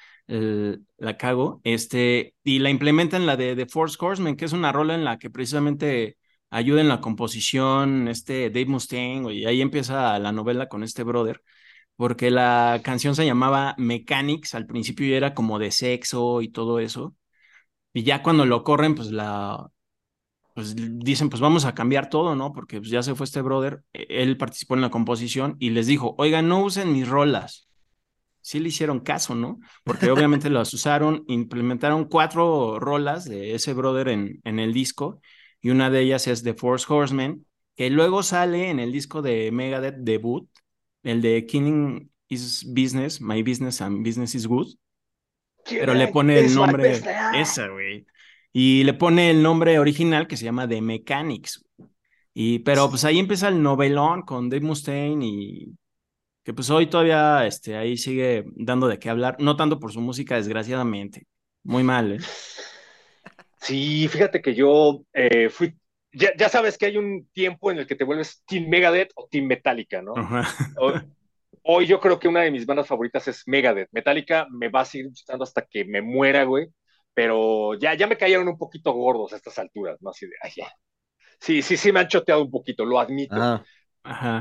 [0.96, 1.61] la cago.
[1.62, 5.18] Este, y la implementan la de The Force Horseman, que es una rola en la
[5.18, 6.17] que precisamente
[6.50, 11.42] ayuda en la composición, este Dave Mustaine, y ahí empieza la novela con este brother,
[11.96, 17.16] porque la canción se llamaba Mechanics, al principio era como de sexo y todo eso,
[17.92, 19.70] y ya cuando lo corren, pues la,
[20.54, 22.52] pues dicen, pues vamos a cambiar todo, ¿no?
[22.52, 25.87] Porque pues, ya se fue este brother, e, él participó en la composición y les
[25.87, 27.68] dijo, oigan, no usen mis rolas.
[28.40, 29.61] Sí le hicieron caso, ¿no?
[29.84, 35.20] Porque obviamente las usaron, implementaron cuatro rolas de ese brother en, en el disco
[35.61, 39.51] y una de ellas es The Force Horsemen, que luego sale en el disco de
[39.53, 40.49] Megadeth debut,
[41.03, 44.75] el de Killing is Business, My Business and Business is Good,
[45.64, 47.01] pero le pone el nombre,
[47.35, 48.07] esa, güey,
[48.53, 51.64] y le pone el nombre original que se llama The Mechanics,
[52.35, 55.77] y, pero pues ahí empieza el novelón con Dave Mustaine y
[56.44, 60.01] que pues hoy todavía este, ahí sigue dando de qué hablar, no tanto por su
[60.01, 61.27] música, desgraciadamente,
[61.62, 62.18] muy mal, ¿eh?
[63.61, 65.75] Sí, fíjate que yo eh, fui,
[66.12, 69.47] ya, sabes que hay un tiempo en el que te vuelves Team Megadeth o Team
[69.47, 70.14] Metallica, ¿no?
[71.62, 73.88] Hoy, yo creo que una de mis bandas favoritas es Megadeth.
[73.92, 76.68] Metallica me va a seguir gustando hasta que me muera, güey,
[77.12, 80.11] pero ya, ya me cayeron un poquito gordos a estas alturas, ¿no?
[80.11, 80.73] Así de, ay, ya.
[81.40, 83.37] Sí, sí, sí me han choteado un poquito, lo admito.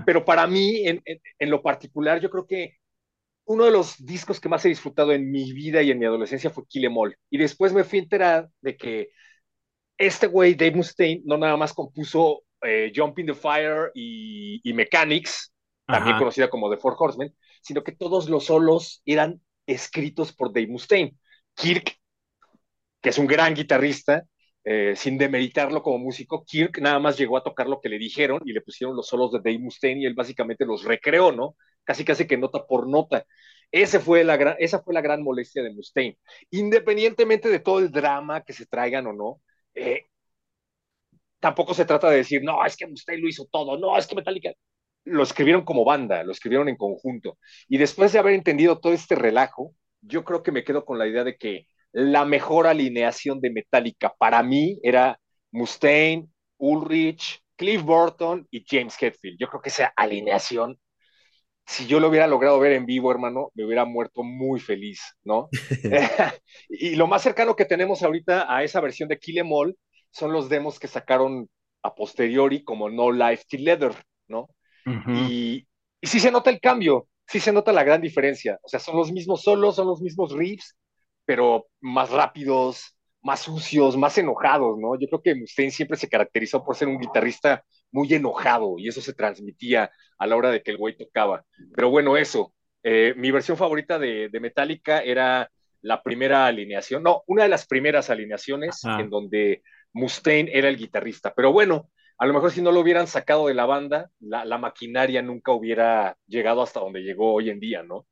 [0.06, 2.77] Pero para mí, en, en lo particular, yo creo que
[3.48, 6.50] uno de los discos que más he disfrutado en mi vida y en mi adolescencia
[6.50, 7.18] fue Kill Em All.
[7.30, 9.10] Y después me fui a enterar de que
[9.98, 15.54] este güey, Dave Mustaine, no nada más compuso eh, Jump in the Fire y, Mechanics,
[15.86, 20.68] también conocida como The Four Horsemen, sino que todos los solos eran escritos por Dave
[20.68, 21.16] Mustaine.
[21.56, 21.96] Kirk,
[23.02, 24.26] que es un gran guitarrista,
[24.70, 28.42] eh, sin demeritarlo como músico, Kirk nada más llegó a tocar lo que le dijeron
[28.46, 31.56] y le pusieron los solos de Dave Mustaine y él básicamente los recreó, ¿no?
[31.86, 33.26] Casi casi que nota por nota.
[33.72, 36.18] Ese fue la gran, esa fue la gran molestia de Mustaine.
[36.52, 39.42] Independientemente de todo el drama que se traigan o no,
[39.74, 40.02] eh,
[41.40, 44.16] tampoco se trata de decir, no, es que Mustaine lo hizo todo, no, es que
[44.16, 44.52] Metallica.
[45.06, 47.38] Lo escribieron como banda, lo escribieron en conjunto.
[47.70, 51.08] Y después de haber entendido todo este relajo, yo creo que me quedo con la
[51.08, 58.48] idea de que la mejor alineación de Metallica para mí era Mustaine, Ulrich, Cliff Burton
[58.52, 59.40] y James Hetfield.
[59.40, 60.80] Yo creo que esa alineación,
[61.66, 65.50] si yo lo hubiera logrado ver en vivo, hermano, me hubiera muerto muy feliz, ¿no?
[66.70, 69.76] y lo más cercano que tenemos ahorita a esa versión de Kill Em All
[70.12, 71.50] son los demos que sacaron
[71.82, 73.96] a posteriori como No Life Till Leather,
[74.28, 74.50] ¿no?
[75.08, 75.68] y,
[76.00, 78.60] y sí se nota el cambio, sí se nota la gran diferencia.
[78.62, 80.76] O sea, son los mismos solos, son los mismos riffs,
[81.28, 84.98] pero más rápidos, más sucios, más enojados, ¿no?
[84.98, 89.02] Yo creo que Mustaine siempre se caracterizó por ser un guitarrista muy enojado y eso
[89.02, 91.44] se transmitía a la hora de que el güey tocaba.
[91.76, 92.54] Pero bueno, eso.
[92.84, 98.10] Eh, mi versión favorita de, Metallica era la primera alineación, no, una de las primeras
[98.10, 99.62] alineaciones en donde
[99.92, 101.34] Mustaine era el guitarrista.
[101.36, 104.58] Pero bueno, a lo mejor si no lo hubieran sacado de la banda, la, la
[104.58, 108.06] maquinaria nunca hubiera llegado hasta donde llegó hoy en día, ¿no?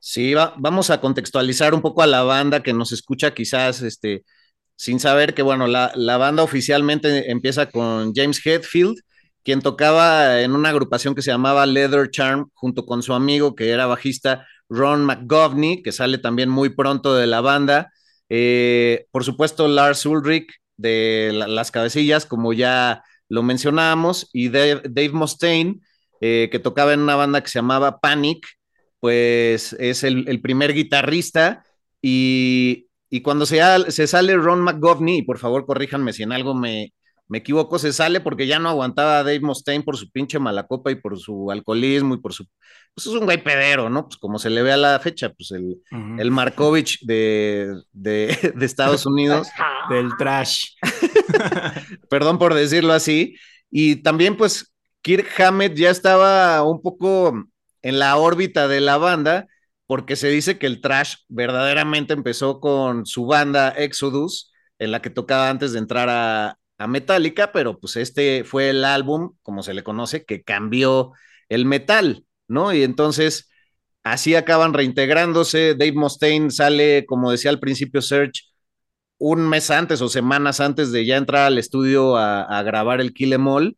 [0.00, 4.24] Sí, vamos a contextualizar un poco a la banda que nos escucha quizás este,
[4.76, 8.96] sin saber que, bueno, la, la banda oficialmente empieza con James Hetfield,
[9.42, 13.70] quien tocaba en una agrupación que se llamaba Leather Charm, junto con su amigo que
[13.70, 17.92] era bajista Ron McGovney, que sale también muy pronto de la banda.
[18.28, 25.80] Eh, por supuesto, Lars Ulrich de las cabecillas, como ya lo mencionábamos, y Dave, Mustaine,
[26.20, 28.46] eh, que tocaba en una banda que se llamaba Panic,
[29.00, 31.64] pues es el, primer guitarrista
[32.00, 32.86] y,
[33.22, 36.92] cuando se, se, sale Ron McGovney, y por favor corríjanme si en algo me,
[37.28, 40.66] me equivoco, se sale porque ya no aguantaba a Dave Mustaine por su pinche mala
[40.66, 42.46] copa y por su alcoholismo y por su...
[42.94, 44.06] Pues es un güey pedero, ¿no?
[44.06, 45.76] Pues como se le ve a la fecha, pues el,
[46.18, 49.48] el Markovich de, de, de Estados Unidos.
[49.90, 50.66] Del trash.
[52.10, 53.36] Perdón por decirlo así.
[53.70, 57.44] Y también pues Kirk Hammett ya estaba un poco
[57.88, 59.46] en la órbita de la banda
[59.86, 65.10] porque se dice que el trash verdaderamente empezó con su banda Exodus, en la que
[65.10, 69.74] tocaba antes de entrar a, a Metallica, pero pues este fue el álbum, como se
[69.74, 71.12] le conoce, que cambió
[71.48, 72.72] el metal, ¿no?
[72.72, 73.48] Y entonces
[74.02, 75.74] así acaban reintegrándose.
[75.74, 78.42] Dave Mustaine sale, como decía al principio Serge,
[79.18, 83.32] un mes antes o semanas antes de ya entrar al estudio a, grabar el Kill
[83.32, 83.76] Em All.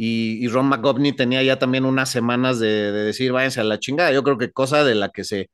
[0.00, 4.12] Y, Ron McGovney tenía ya también unas semanas de, de, decir, váyanse a la chingada.
[4.12, 5.50] Yo creo que cosa de la que se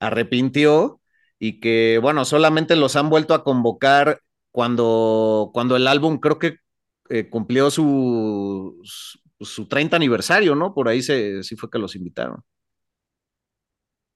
[0.00, 1.00] arrepintió
[1.38, 6.56] y que, bueno, solamente los han vuelto a convocar cuando, cuando el álbum creo que
[7.08, 8.78] eh, cumplió su,
[9.40, 10.74] su, 30 aniversario, ¿no?
[10.74, 12.42] Por ahí se, sí fue que los invitaron.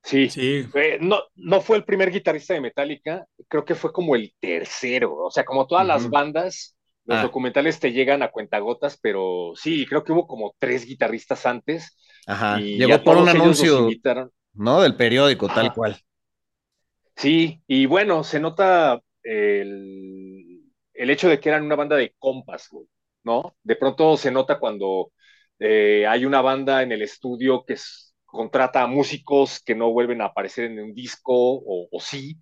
[0.02, 0.66] Sí, sí.
[1.00, 5.14] no, no fue el primer guitarrista de Metallica, creo que fue como el tercero.
[5.16, 6.76] O sea, como todas las bandas,
[7.10, 7.22] los ah.
[7.22, 11.98] documentales te llegan a cuentagotas, pero sí, creo que hubo como tres guitarristas antes.
[12.24, 13.88] Ajá, y llegó por un anuncio,
[14.52, 14.80] ¿no?
[14.80, 15.98] Del periódico, tal cual.
[17.16, 22.68] Sí, y bueno, se nota el, hecho de que eran una banda de compas,
[23.24, 23.56] ¿no?
[23.64, 25.10] De pronto se nota cuando
[25.58, 27.74] eh, hay una banda en el estudio que
[28.24, 32.38] contrata a músicos que no vuelven a aparecer en un disco, o, sí,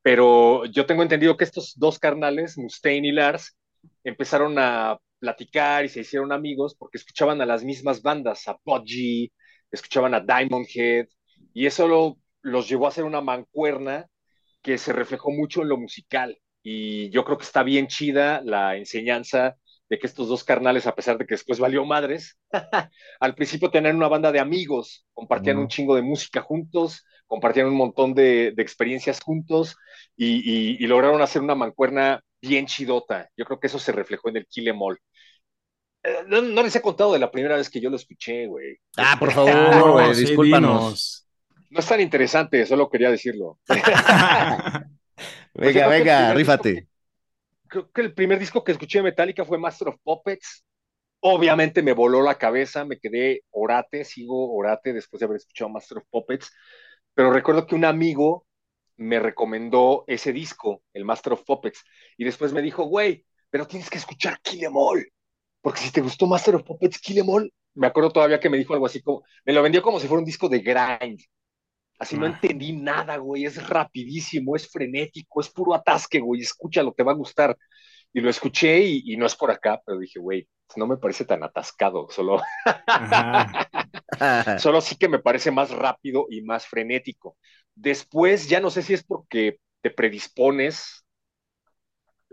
[0.00, 3.54] pero yo tengo entendido que estos dos carnales, Mustaine y Lars,
[4.04, 9.32] empezaron a platicar y se hicieron amigos porque escuchaban a las mismas bandas, a Pudgy,
[9.70, 11.06] escuchaban a Diamond Head,
[11.52, 14.06] y eso los llevó a hacer una mancuerna
[14.62, 16.38] que se reflejó mucho en lo musical.
[16.62, 19.56] Y yo creo que está bien chida la enseñanza
[19.88, 22.38] de que estos dos carnales, a pesar de que después valió madres,
[23.20, 27.76] al principio tenían una banda de amigos, compartían un chingo de música juntos, compartían un
[27.76, 29.76] montón de, experiencias juntos
[30.16, 33.28] y, lograron hacer una mancuerna bien chidota.
[33.36, 34.98] Yo creo que eso se reflejó en el Kill Em All.
[36.02, 38.78] Eh, no, les he contado de la primera vez que yo lo escuché, güey.
[38.96, 41.26] Ah, por favor, güey, discúlpanos.
[41.68, 43.58] No es tan interesante, solo quería decirlo.
[45.54, 46.88] venga, venga, rífate.
[47.68, 50.64] Creo que el primer disco que escuché de Metallica fue Master of Puppets.
[51.20, 55.98] Obviamente me voló la cabeza, me quedé orate, sigo orate después de haber escuchado Master
[55.98, 56.50] of Puppets.
[57.14, 58.46] Pero recuerdo que un amigo
[59.00, 61.82] me recomendó ese disco, el Master of Puppets,
[62.16, 65.10] y después me dijo, güey, pero tienes que escuchar Kill Em All,
[65.60, 68.58] porque si te gustó Master of Puppets, Kill Em All, me acuerdo todavía que me
[68.58, 71.20] dijo algo así como, me lo vendió como si fuera un disco de grind,
[72.00, 73.44] Así no entendí nada, güey.
[73.44, 76.40] Es rapidísimo, es frenético, es puro atasque, güey.
[76.40, 77.56] Escúchalo, te va a gustar.
[78.10, 81.44] Y lo escuché y, no es por acá, pero dije, güey, no me parece tan
[81.44, 82.40] atascado, solo.
[84.58, 87.36] solo sí que me parece más rápido y más frenético.
[87.80, 91.04] Después, ya no sé si es porque te predispones.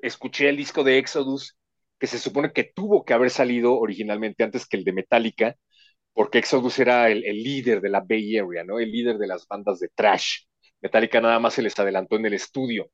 [0.02, 1.58] Escuché el disco de Exodus,
[2.00, 5.56] que se supone que tuvo que haber salido originalmente antes que el de Metallica
[6.18, 8.80] porque Exodus era el, líder de la Bay Area, ¿no?
[8.80, 10.46] El líder de las bandas de trash.
[10.82, 12.90] Metallica nada más se les adelantó en el estudio.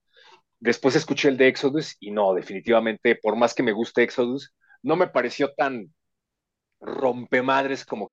[0.59, 4.97] Después escuché el de Exodus y no, definitivamente, por más que me guste Exodus, no
[4.97, 5.93] me pareció tan
[6.81, 8.12] rompemadres como.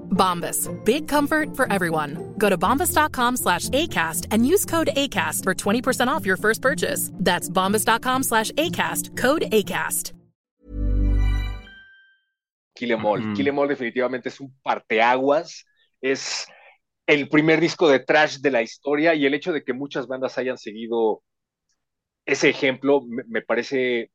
[0.11, 0.69] Bombas.
[0.85, 2.35] Big comfort for everyone.
[2.37, 7.11] Go to bombas.com slash ACAST and use code ACAST for 20% off your first purchase.
[7.15, 9.17] That's bombas.com slash ACAST.
[9.17, 10.13] Code ACAST.
[12.75, 13.33] Kill Em All.
[13.35, 15.65] Kill Em All definitivamente es un parteaguas.
[16.01, 16.47] Es
[17.05, 20.37] el primer disco de trash de la historia y el hecho de que muchas bandas
[20.37, 21.23] hayan seguido
[22.25, 24.11] ese ejemplo me, me parece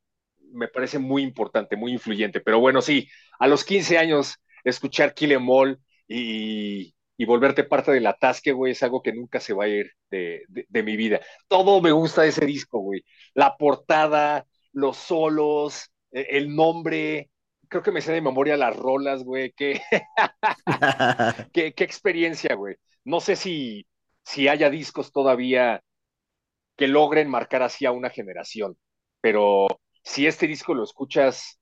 [0.53, 2.41] me parece muy importante, muy influyente.
[2.41, 5.79] Pero bueno, sí, a los 15 años escuchar Kill Em All
[6.09, 6.95] y,
[7.27, 10.43] volverte parte del atasque, güey, es algo que nunca se va a ir de,
[10.83, 11.21] mi vida.
[11.49, 13.05] Todo me gusta de ese disco, güey.
[13.35, 17.31] La portada, los solos, el nombre.
[17.69, 19.53] Creo que me sé de memoria las rolas, güey.
[21.53, 22.77] Qué, experiencia, güey.
[23.05, 23.87] No sé si,
[24.25, 25.83] si haya discos todavía
[26.77, 28.77] que logren marcar así a una generación,
[29.21, 29.67] pero
[30.03, 31.59] si este disco lo escuchas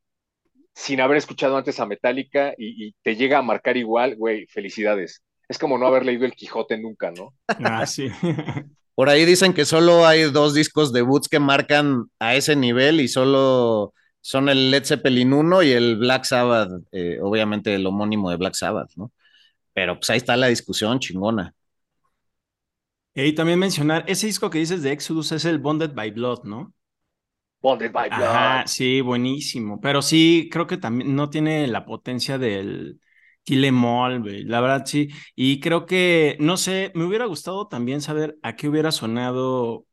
[0.75, 5.23] sin haber escuchado antes a Metallica y, y te llega a marcar igual, güey, felicidades.
[5.49, 7.35] Es como no haber leído el Quijote nunca, ¿no?
[7.63, 8.09] Ah, sí.
[8.95, 13.01] Por ahí dicen que solo hay dos discos de Boots que marcan a ese nivel
[13.01, 18.31] y solo son el Led Zeppelin 1 y el Black Sabbath, eh, obviamente el homónimo
[18.31, 19.13] de Black Sabbath, ¿no?
[19.75, 21.55] Pero pues ahí está la discusión chingona.
[23.15, 26.73] Y también mencionar, ese disco que dices de Exodus es el Bonded by Blood, ¿no?
[27.65, 28.21] Bonded by Blood.
[28.21, 29.81] Ajá, sí, buenísimo.
[29.81, 33.01] Pero sí, creo que también no tiene la potencia del
[33.43, 34.45] Kill Em All, güey.
[34.45, 35.09] La verdad, sí.
[35.35, 39.87] Y creo que, no sé, me hubiera gustado también saber a qué hubiera sonado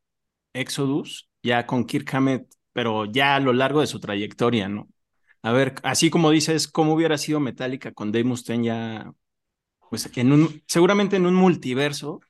[0.52, 4.88] Exodus, ya con Kirk Hammett, pero ya a lo largo de su trayectoria, ¿no?
[5.40, 9.12] A ver, así como dices, ¿cómo hubiera sido Metallica con Dave Mustaine ya,
[9.88, 12.20] pues en un, seguramente en un multiverso,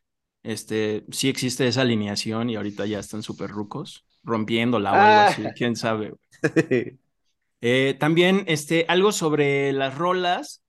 [0.44, 5.26] este, sí existe esa alineación y ahorita ya están súper rucos rompiéndola o algo ah.
[5.26, 6.14] así, quién sabe.
[7.60, 10.62] eh, también este, algo sobre las rolas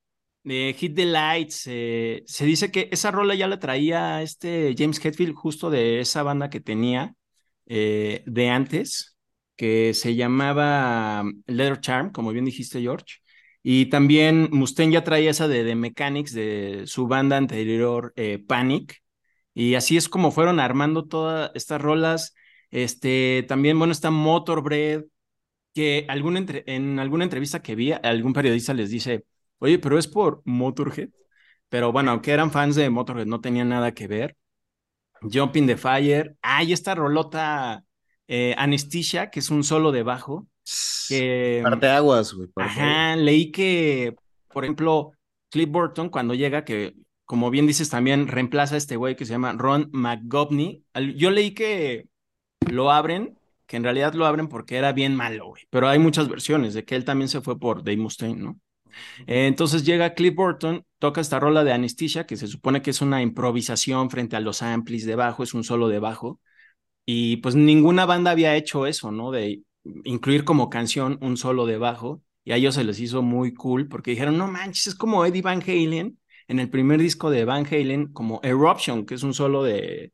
[0.44, 1.64] de Hit the Lights.
[1.68, 6.24] Eh, se dice que esa rola ya la traía este James Hetfield justo de esa
[6.24, 7.16] banda que tenía
[7.66, 9.18] eh, de antes,
[9.56, 13.18] que se llamaba Leather Charm, como bien dijiste, George.
[13.64, 19.02] Y también Mustaine ya traía esa de The Mechanics de su banda anterior, eh, Panic.
[19.54, 22.36] Y así es como fueron armando todas estas rolas
[22.74, 25.04] este, también, bueno, está Motorbread,
[25.76, 29.26] que algún entre, en alguna entrevista que vi, algún periodista les dice,
[29.60, 31.10] oye, pero es por Motorhead.
[31.70, 34.36] Pero bueno, aunque eran fans de Motorhead, no tenían nada que ver.
[35.22, 36.36] Jumping the Fire.
[36.42, 37.84] Ah, y esta rolota
[38.28, 40.48] eh, Anesthesia, que es un solo de bajo.
[41.10, 42.50] Que, Parte aguas, güey.
[42.56, 44.16] Ajá, leí que,
[44.52, 45.12] por ejemplo,
[45.52, 46.96] Cliff Burton, cuando llega, que
[47.26, 50.84] como bien dices, también reemplaza a este güey que se llama Ron McGovney.
[51.16, 52.08] Yo leí que
[52.72, 55.64] lo abren, que en realidad lo abren porque era bien malo, güey.
[55.70, 58.60] Pero hay muchas versiones de que él también se fue por Dave Mustaine, ¿no?
[59.26, 63.24] entonces llega Cliff Burton, toca esta rola de Anesthesia, que se supone que es una
[63.24, 66.40] improvisación frente a los amplis de bajo, es un solo de bajo.
[67.06, 69.32] Y pues ninguna banda había hecho eso, ¿no?
[69.32, 69.64] De
[70.06, 72.22] incluir como canción un solo de bajo.
[72.46, 75.42] Y a ellos se les hizo muy cool porque dijeron, no manches, es como Eddie
[75.42, 79.64] Van Halen en el primer disco de Van Halen, como Eruption, que es un solo
[79.64, 80.12] de,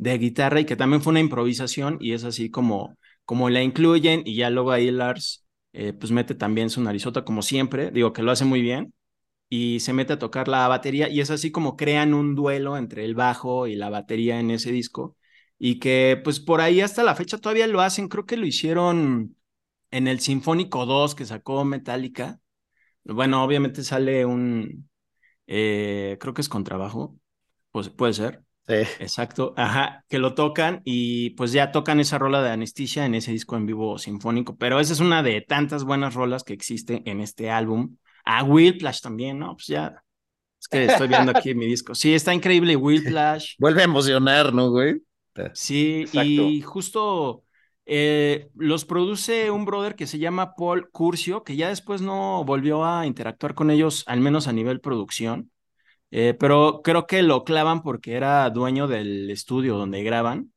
[0.00, 2.96] de guitarra y que también fue una improvisación y es así como,
[3.26, 7.42] como la incluyen y ya luego ahí Lars eh, pues mete también su narizota como
[7.42, 8.94] siempre, digo que lo hace muy bien
[9.48, 13.04] y se mete a tocar la batería y es así como crean un duelo entre
[13.04, 15.16] el bajo y la batería en ese disco
[15.58, 19.36] y que pues por ahí hasta la fecha todavía lo hacen, creo que lo hicieron
[19.90, 22.40] en el Sinfónico 2 que sacó Metallica.
[23.04, 24.90] Bueno, obviamente sale un,
[25.46, 27.18] eh, creo que es con trabajo,
[27.72, 28.44] pues puede ser.
[28.70, 28.88] Sí.
[29.00, 33.32] Exacto, ajá, que lo tocan y pues ya tocan esa rola de Anestesia en ese
[33.32, 37.20] disco en vivo sinfónico, pero esa es una de tantas buenas rolas que existe en
[37.20, 37.96] este álbum.
[38.24, 39.56] Ah, Whiplash también, ¿no?
[39.56, 40.04] Pues ya,
[40.60, 41.94] es que estoy viendo aquí mi disco.
[41.96, 43.54] Sí, está increíble Whiplash.
[43.58, 45.02] Vuelve a emocionar, ¿no, güey?
[45.54, 47.42] Sí, y justo
[47.86, 52.84] eh, los produce un brother que se llama Paul Curcio, que ya después no volvió
[52.84, 55.50] a interactuar con ellos, al menos a nivel producción.
[56.10, 60.52] Eh, pero creo que lo clavan porque era dueño del estudio donde graban.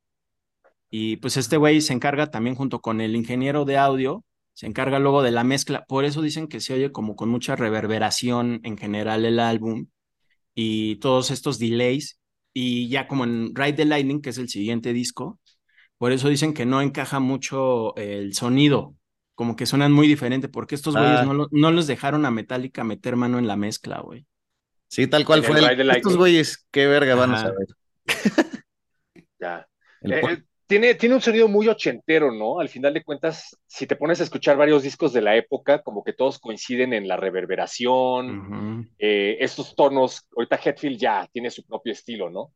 [0.90, 4.24] Y pues este güey se encarga también junto con el ingeniero de audio,
[4.54, 5.86] se encarga luego de la mezcla.
[5.88, 9.88] Por eso dicen que se oye como con mucha reverberación en general el álbum
[10.56, 12.20] y todos estos delays.
[12.54, 15.40] Y ya como en Ride the Lightning, que es el siguiente disco,
[15.98, 18.96] por eso dicen que no encaja mucho el sonido,
[19.36, 21.26] como que suenan muy diferente, porque estos güeyes Ah.
[21.26, 24.28] no, no los dejaron a Metallica meter mano en la mezcla, güey.
[24.94, 25.60] Sí, tal cual En fue.
[25.60, 27.66] el estos güeyes, qué verga van a saber.
[29.40, 29.68] Ya.
[30.02, 32.60] El Eh, eh, tiene, tiene un sonido muy ochentero, ¿no?
[32.60, 36.04] Al final de cuentas, si te pones a escuchar varios discos de la época, como
[36.04, 41.92] que todos coinciden en la reverberación, eh, estos tonos, ahorita Hetfield ya tiene su propio
[41.92, 42.54] estilo, ¿no?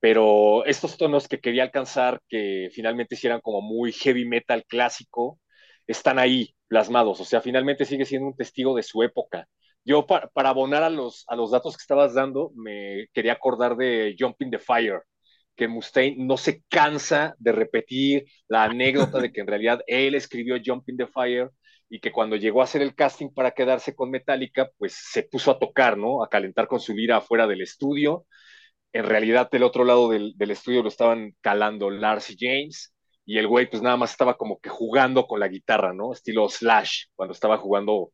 [0.00, 5.38] Pero estos tonos que quería alcanzar, que finalmente hicieran como muy heavy metal clásico,
[5.86, 9.46] están ahí plasmados, o sea, finalmente sigue siendo un testigo de su época.
[9.86, 13.76] Yo, pa- para abonar a los, a los datos que estabas dando, me quería acordar
[13.76, 15.02] de Jumping the Fire,
[15.56, 20.56] que Mustaine no se cansa de repetir la anécdota de que en realidad él escribió
[20.64, 21.50] Jumping the Fire
[21.88, 25.52] y que cuando llegó a hacer el casting para quedarse con Metallica, pues se puso
[25.52, 26.22] a tocar, ¿no?
[26.24, 28.26] A calentar con su lira afuera del estudio.
[28.92, 32.94] En realidad, del otro lado del, del estudio lo estaban calando Lars y James
[33.26, 36.12] y el güey pues nada más estaba como que jugando con la guitarra, ¿no?
[36.12, 38.12] Estilo Slash, cuando estaba jugando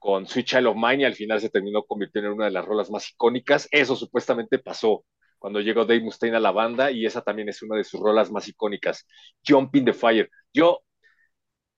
[0.00, 2.64] con Sweet Child of Mine y al final se terminó convirtiendo en una de las
[2.64, 3.68] rolas más icónicas.
[3.70, 5.04] Eso supuestamente pasó
[5.38, 8.30] cuando llegó Dave Mustaine a la banda y esa también es una de sus rolas
[8.32, 9.06] más icónicas,
[9.46, 10.30] Jumping the Fire.
[10.52, 10.80] Yo,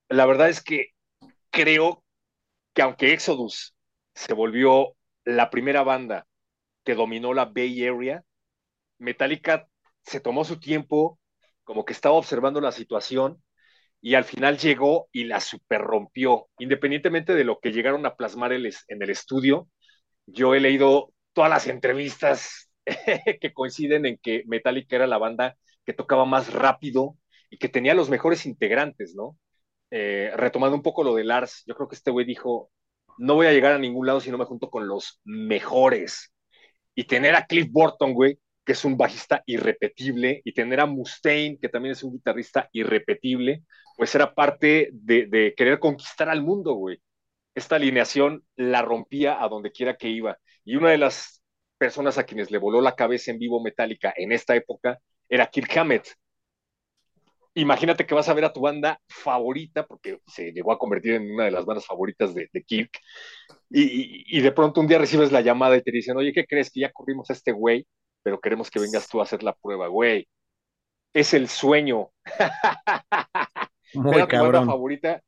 [0.09, 0.91] la verdad es que
[1.51, 2.05] creo
[2.73, 3.75] que aunque Exodus
[4.14, 4.95] se volvió
[5.25, 6.27] la primera banda
[6.85, 8.25] que dominó la Bay Area,
[8.99, 9.68] Metallica
[10.03, 11.18] se tomó su tiempo,
[11.64, 13.43] como que estaba observando la situación
[14.03, 18.53] y al final llegó y la super rompió, independientemente de lo que llegaron a plasmar
[18.53, 18.67] en
[19.03, 19.69] el estudio.
[20.27, 22.71] Yo he leído todas las entrevistas
[23.41, 27.17] que coinciden en que Metallica era la banda que tocaba más rápido
[27.51, 29.39] y que tenía los mejores integrantes, ¿no?
[29.91, 32.71] Eh, retomando un poco lo de Lars, yo creo que este güey dijo,
[33.19, 36.33] no voy a llegar a ningún lado si no me junto con los mejores.
[36.95, 41.59] Y tener a Cliff Burton, güey, que es un bajista irrepetible, y tener a Mustaine,
[41.59, 43.63] que también es un guitarrista irrepetible,
[43.97, 46.99] pues era parte de, querer conquistar al mundo, güey.
[47.55, 50.39] Esta alineación la rompía a donde quiera que iba.
[50.65, 51.43] Y una de las
[51.79, 54.99] personas a quienes le voló la cabeza en vivo Metallica en esta época
[55.29, 56.09] era Kirk Hammett.
[57.55, 61.33] Imagínate que vas a ver a tu banda favorita, porque se llegó a convertir en
[61.33, 62.99] una de las bandas favoritas de, de Kirk,
[63.71, 66.71] y- y de pronto un día recibes la llamada y te dicen, oye, ¿qué crees?
[66.71, 67.87] Que ya corrimos a este güey,
[68.23, 70.29] pero queremos que vengas tú a hacer la prueba, güey.
[71.12, 72.11] Es el sueño.
[73.95, 75.23] Muy Ver a tu banda favorita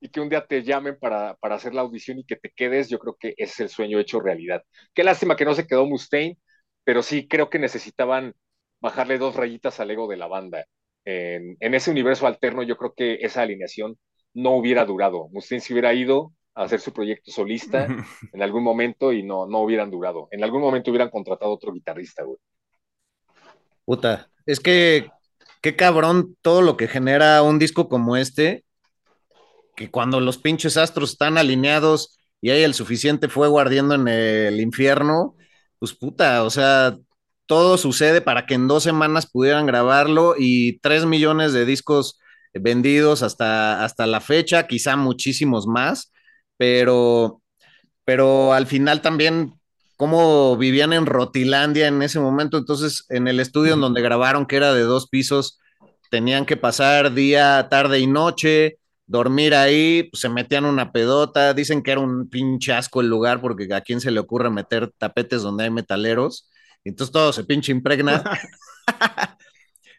[0.00, 2.88] y que un día te llamen para, para hacer la audición y que te quedes,
[2.88, 4.62] yo creo que ese es el sueño hecho realidad.
[4.94, 6.38] Qué lástima que no se quedó Mustaine,
[6.84, 8.34] pero sí creo que necesitaban
[8.80, 10.64] bajarle dos rayitas al ego de la banda.
[11.04, 13.98] En, en ese universo alterno, yo creo que esa alineación
[14.34, 15.28] no hubiera durado.
[15.30, 17.86] Mustaine se hubiera ido a hacer su proyecto solista
[18.32, 20.28] en algún momento y no, no hubieran durado.
[20.32, 22.38] En algún momento hubieran contratado otro guitarrista, güey.
[23.84, 25.08] Puta, es que
[25.62, 28.64] qué cabrón todo lo que genera un disco como este,
[29.76, 34.60] que cuando los pinches astros están alineados y hay el suficiente fuego ardiendo en el
[34.60, 35.36] infierno,
[35.78, 36.96] pues puta, o sea,
[37.46, 42.18] todo sucede para que en dos semanas pudieran grabarlo y tres millones de discos
[42.52, 46.12] vendidos hasta, hasta la fecha, quizá muchísimos más,
[46.58, 47.40] pero,
[48.04, 49.54] pero al final también
[49.96, 52.58] cómo vivían en Rotilandia en ese momento.
[52.58, 55.58] Entonces, en el estudio en donde grabaron, que era de dos pisos,
[56.10, 61.54] tenían que pasar día, tarde y noche, dormir ahí, pues, se metían una pedota.
[61.54, 64.92] Dicen que era un pinche asco el lugar porque a quién se le ocurre meter
[64.98, 66.50] tapetes donde hay metaleros.
[66.84, 68.22] Entonces todo se pinche impregna.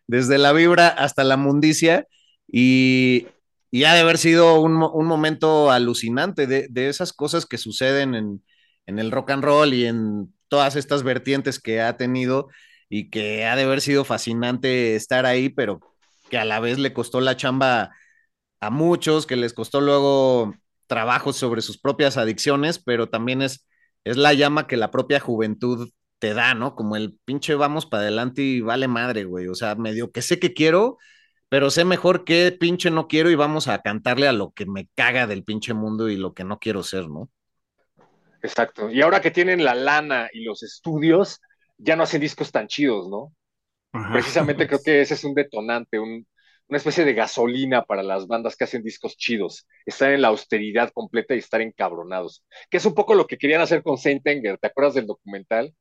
[0.08, 2.08] Desde la vibra hasta la mundicia.
[2.48, 3.28] Y,
[3.72, 8.16] y ha de haber sido un, un momento alucinante de, de, esas cosas que suceden
[8.16, 8.44] en,
[8.86, 12.50] en el rock and roll y en todas estas vertientes que ha tenido
[12.90, 15.80] y que ha de haber sido fascinante estar ahí, pero
[16.30, 17.92] que a la vez le costó la chamba
[18.62, 20.56] a muchos, que les costó luego
[20.88, 23.66] trabajos sobre sus propias adicciones, pero también es
[24.04, 25.90] es la llama que la propia juventud
[26.20, 26.76] te da, ¿no?
[26.76, 29.48] Como el pinche vamos para adelante y vale madre, güey.
[29.48, 30.98] O sea, medio que sé que quiero,
[31.50, 34.88] pero sé mejor qué pinche no quiero y vamos a cantarle a lo que me
[34.96, 37.30] caga del pinche mundo y lo que no quiero ser, ¿no?
[38.42, 38.90] Exacto.
[38.90, 41.42] Y ahora que tienen la lana y los estudios,
[41.78, 43.34] ya no hacen discos tan chidos, ¿no?
[44.12, 46.26] Precisamente creo que ese es un detonante, un,
[46.70, 50.92] una especie de gasolina para las bandas que hacen discos chidos, estar en la austeridad
[50.94, 54.60] completa y estar encabronados, que es un poco lo que querían hacer con Saint Anger,
[54.60, 55.74] ¿te acuerdas del documental?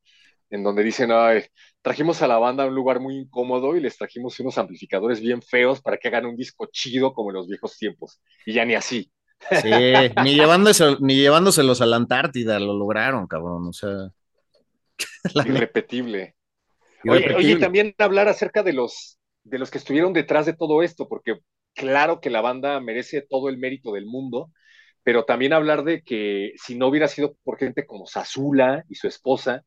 [0.51, 1.45] En donde dicen, Ay,
[1.83, 5.43] trajimos a la banda a un lugar muy incómodo y les trajimos unos amplificadores bien
[5.43, 8.21] feos para que hagan un disco chido como en los viejos tiempos.
[8.47, 9.11] Y ya ni así.
[9.63, 9.71] Sí,
[10.25, 13.69] ni, llevándose, ni llevándoselos a la Antártida lo lograron, cabrón.
[13.69, 14.11] O sea.
[15.47, 16.35] Irrepetible.
[17.09, 21.09] Oye, oye, también hablar acerca de los, de los que estuvieron detrás de todo esto,
[21.09, 21.39] porque
[21.75, 24.51] claro que la banda merece todo el mérito del mundo,
[25.05, 29.07] pero también hablar de que si no hubiera sido por gente como Sazula y su
[29.07, 29.65] esposa,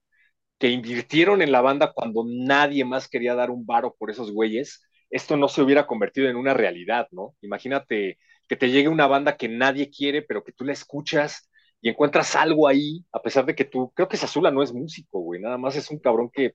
[0.61, 4.87] que invirtieron en la banda cuando nadie más quería dar un varo por esos güeyes,
[5.09, 7.35] esto no se hubiera convertido en una realidad, ¿no?
[7.41, 11.49] Imagínate que te llegue una banda que nadie quiere, pero que tú la escuchas
[11.81, 15.21] y encuentras algo ahí, a pesar de que tú, creo que Sazula no es músico,
[15.21, 16.53] güey, nada más es un cabrón que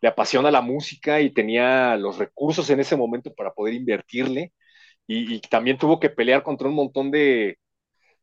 [0.00, 4.54] le apasiona la música y tenía los recursos en ese momento para poder invertirle
[5.06, 7.58] y, también tuvo que pelear contra un montón de,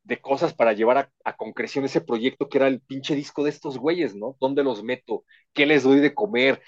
[0.06, 3.78] de cosas para llevar a, concreción ese proyecto que era el pinche disco de estos
[3.78, 4.38] güeyes, ¿no?
[4.40, 5.26] ¿Dónde los meto?
[5.54, 6.62] ¿Qué les doy de comer?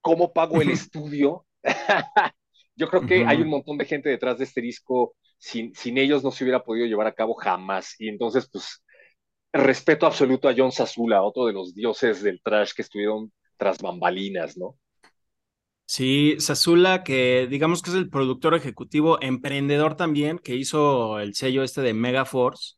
[0.00, 1.46] ¿Cómo pago el estudio?
[2.76, 6.24] Yo creo que hay un montón de gente detrás de este disco, sin, sin ellos
[6.24, 7.94] no se hubiera podido llevar a cabo jamás.
[8.00, 8.82] Y entonces, pues,
[9.52, 14.56] respeto absoluto a John Sazula, otro de los dioses del trash que estuvieron tras bambalinas,
[14.56, 14.76] ¿no?
[15.86, 21.62] Sí, Sazula, que digamos que es el productor ejecutivo, emprendedor también, que hizo el sello
[21.62, 22.76] este de Megaforce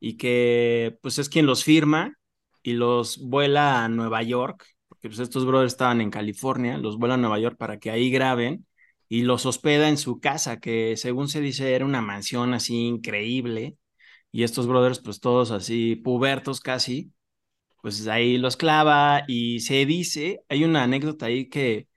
[0.00, 2.14] y que pues es quien los firma
[2.62, 7.14] y los vuela a Nueva York, porque pues estos brothers estaban en California, los vuela
[7.14, 8.66] a Nueva York para que ahí graben
[9.08, 13.76] y los hospeda en su casa, que según se dice era una mansión así increíble
[14.32, 17.12] y estos brothers pues todos así pubertos casi
[17.82, 21.88] pues ahí los clava y se dice, hay una anécdota ahí que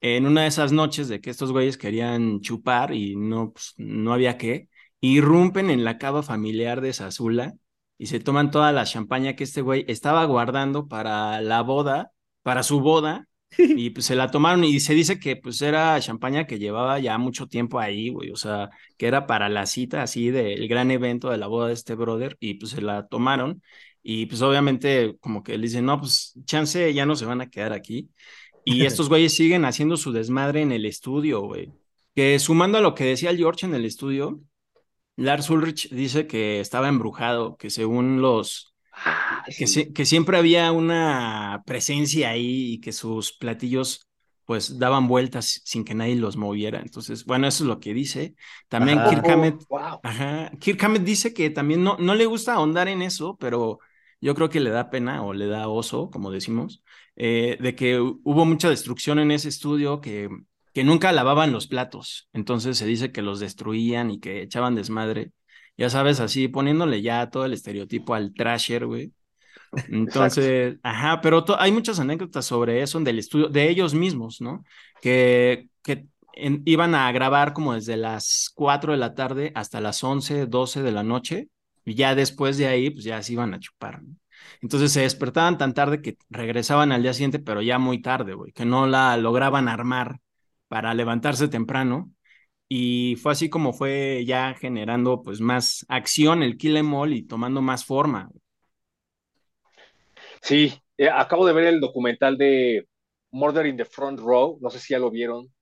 [0.00, 4.12] en una de esas noches de que estos güeyes querían chupar y no, pues, no
[4.12, 4.68] había qué,
[5.00, 7.54] irrumpen en la cava familiar de Sazula
[7.98, 12.62] y se toman toda la champaña que este güey estaba guardando para la boda, para
[12.62, 13.28] su boda,
[13.58, 17.16] y pues se la tomaron y se dice que pues era champaña que llevaba ya
[17.18, 21.30] mucho tiempo ahí, güey, o sea, que era para la cita así del gran evento
[21.30, 23.62] de la boda de este brother y pues se la tomaron
[24.02, 27.50] y pues obviamente como que le dicen, no, pues chance ya no se van a
[27.50, 28.08] quedar aquí.
[28.66, 31.72] Y estos güeyes siguen haciendo su desmadre en el estudio, güey.
[32.14, 34.40] Que sumando a lo que decía George en el estudio,
[35.16, 38.74] Lars Ulrich dice que estaba embrujado, que según los...
[38.92, 44.06] Ah, que, que siempre había una presencia ahí y que sus platillos
[44.46, 46.80] pues daban vueltas sin que nadie los moviera.
[46.80, 48.36] Entonces, bueno, eso es lo que dice.
[48.68, 49.60] También Kirk Hammett,
[50.02, 53.80] ajá, Kirk Hammett dice que también no, no le gusta ahondar en eso, pero
[54.20, 56.82] yo creo que le da pena o le da oso, como decimos,
[57.16, 60.28] eh, de que hubo mucha destrucción en ese estudio que,
[60.72, 62.28] que nunca lavaban los platos.
[62.32, 65.32] Entonces se dice que los destruían y que echaban desmadre.
[65.76, 69.12] Ya sabes, así poniéndole ya todo el estereotipo al trasher, güey.
[69.90, 74.64] Entonces, ajá, pero hay muchas anécdotas sobre eso del estudio, de ellos mismos, ¿no?
[75.02, 80.46] Que, que iban a grabar como desde las 4 de la tarde hasta las 11,
[80.46, 81.48] 12 de la noche
[81.86, 84.02] y ya después de ahí, pues ya se iban a chupar.
[84.60, 88.52] Entonces se despertaban tan tarde que regresaban al día siguiente, pero ya muy tarde, güey,
[88.52, 90.18] que no la lograban armar
[90.68, 92.10] para levantarse temprano.
[92.68, 97.22] Y fue así como fue ya generando pues más acción el Kill Em All y
[97.22, 98.30] tomando más forma.
[100.42, 102.88] Sí, eh, acabo de ver el documental de
[103.30, 105.52] Murder in the Front Row, no sé si ya lo vieron,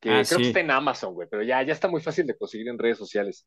[0.00, 2.36] que ah, creo que está en Amazon, güey, pero ya, ya está muy fácil de
[2.36, 3.46] conseguir en redes sociales.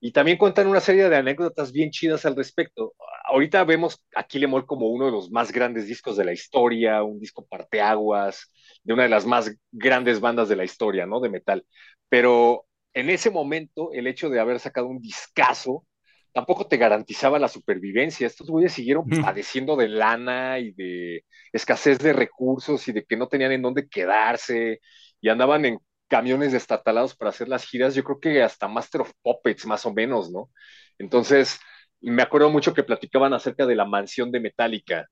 [0.00, 2.94] Y también cuentan una serie de anécdotas bien chidas al respecto.
[3.26, 7.02] Ahorita vemos a Kill Em como uno de los más grandes discos de la historia,
[7.02, 8.50] un disco parteaguas,
[8.82, 11.20] de una de las más grandes bandas de la historia, ¿no?
[11.20, 11.66] De metal.
[12.08, 15.84] Pero en ese momento, el hecho de haber sacado un discazo
[16.32, 18.26] tampoco te garantizaba la supervivencia.
[18.26, 23.28] Estos güeyes siguieron padeciendo de lana y de escasez de recursos y de que no
[23.28, 24.80] tenían en dónde quedarse
[25.20, 25.78] y andaban en
[26.10, 29.94] camiones destatalados para hacer las giras, yo creo que hasta Master of Puppets, más o
[29.94, 30.50] menos, ¿no?
[30.98, 31.60] Entonces,
[32.00, 35.08] me acuerdo mucho que platicaban acerca de la mansión de Metallica,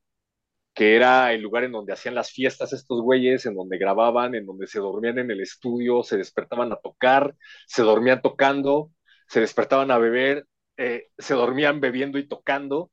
[0.74, 4.46] que era el lugar en donde hacían las fiestas estos güeyes, en donde grababan, en
[4.46, 7.34] donde se dormían en el estudio, se despertaban a tocar,
[7.66, 8.92] se dormían tocando,
[9.28, 10.46] se despertaban a beber,
[10.76, 12.90] eh, se dormían bebiendo y tocando,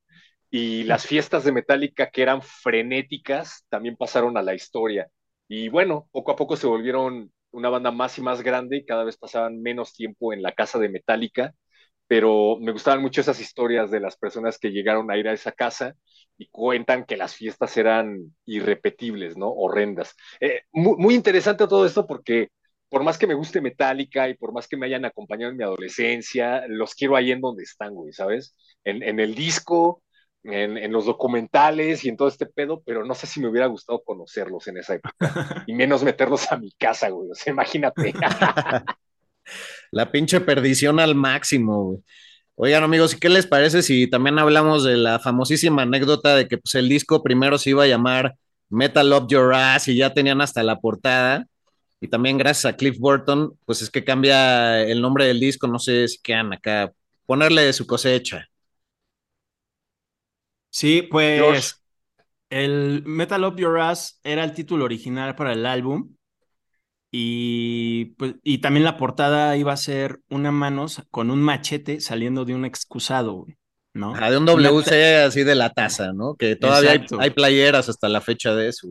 [0.50, 5.08] y las fiestas de Metallica que eran frenéticas también pasaron a la historia.
[5.48, 9.04] Y bueno, poco a poco se volvieron una banda más y más grande y cada
[9.04, 11.54] vez pasaban menos tiempo en la casa de Metallica,
[12.08, 15.52] pero me gustaban mucho esas historias de las personas que llegaron a ir a esa
[15.52, 15.96] casa
[16.38, 19.50] y cuentan que las fiestas eran irrepetibles, ¿no?
[19.52, 20.16] Horrendas.
[20.40, 22.50] Eh, muy, muy, interesante todo esto porque
[22.90, 25.64] por más que me guste Metallica y por más que me hayan acompañado en mi
[25.64, 28.56] adolescencia, los quiero ahí en donde están, güey, ¿sabes?
[28.84, 30.04] En, en el disco,
[30.46, 33.68] en, en, los documentales y en todo este pedo, pero no sé si me hubiera
[33.68, 35.16] gustado conocerlos en esa época
[35.68, 37.32] y menos meterlos a mi casa, güey.
[37.32, 38.14] O sea, imagínate.
[39.92, 42.00] La pinche perdición al máximo, güey.
[42.58, 46.58] Oigan, amigos, ¿y qué les parece si también hablamos de la famosísima anécdota de que
[46.58, 48.36] pues, el disco primero se iba a llamar
[48.70, 51.48] Metal Up Your Ass y ya tenían hasta la portada?
[52.00, 55.80] Y también gracias a Cliff Burton, pues es que cambia el nombre del disco, no
[55.80, 56.94] sé si quedan acá,
[57.26, 58.48] ponerle de su cosecha.
[60.76, 61.82] Sí, pues
[62.50, 66.18] el Metal Up Your Ass era el título original para el álbum
[67.10, 72.44] y, pues, y también la portada iba a ser una mano con un machete saliendo
[72.44, 73.46] de un excusado,
[73.94, 74.16] ¿no?
[74.18, 76.36] Ah, de un WC así de la taza, ¿no?
[76.36, 78.90] Que todavía hay, hay, playeras hasta la fecha de eso.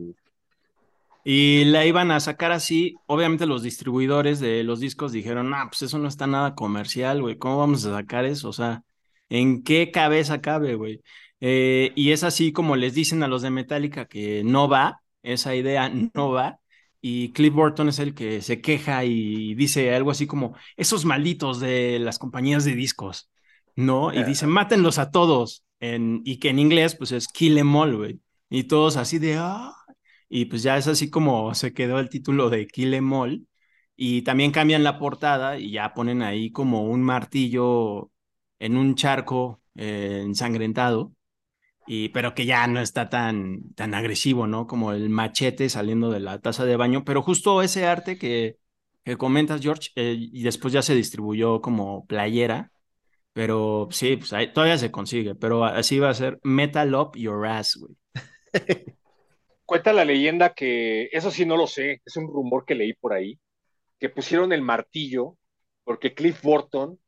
[1.23, 2.95] Y la iban a sacar así.
[3.05, 7.37] Obviamente los distribuidores de los discos dijeron, ah, pues eso no está nada comercial, güey.
[7.37, 8.49] ¿Cómo vamos a sacar eso?
[8.49, 8.81] O sea,
[9.29, 11.03] ¿en qué cabeza cabe, güey?
[11.41, 15.55] Eh, y es así como les dicen a los de Metallica que no va, esa
[15.55, 16.59] idea no va
[17.07, 21.59] y Cliff Burton es el que se queja y dice algo así como, esos malditos
[21.59, 23.29] de las compañías de discos,
[23.75, 24.11] ¿no?
[24.11, 27.95] Y dice, mátenlos a todos, en, y que en inglés pues es kill em all,
[27.95, 28.21] güey.
[28.49, 29.71] Y todos así de, ah,
[30.29, 33.47] y pues ya es así como se quedó el título de kill em all.
[33.95, 38.09] Y también cambian la portada y ya ponen ahí como un martillo
[38.57, 41.13] en un charco eh, ensangrentado
[41.87, 44.67] y, pero que ya no está tan, tan agresivo, ¿no?
[44.67, 48.57] Como el machete saliendo de la taza de baño, pero justo ese arte que,
[49.03, 52.71] que comentas, George, eh, y después ya se distribuyó como playera,
[53.33, 57.77] pero sí, pues todavía se consigue, pero así va a ser Metal Up Your Ass,
[57.77, 57.95] güey.
[59.65, 63.13] Cuenta la leyenda que, eso sí no lo sé, es un rumor que leí por
[63.13, 63.39] ahí,
[63.99, 65.37] que pusieron el martillo
[65.83, 66.99] porque Cliff Burton,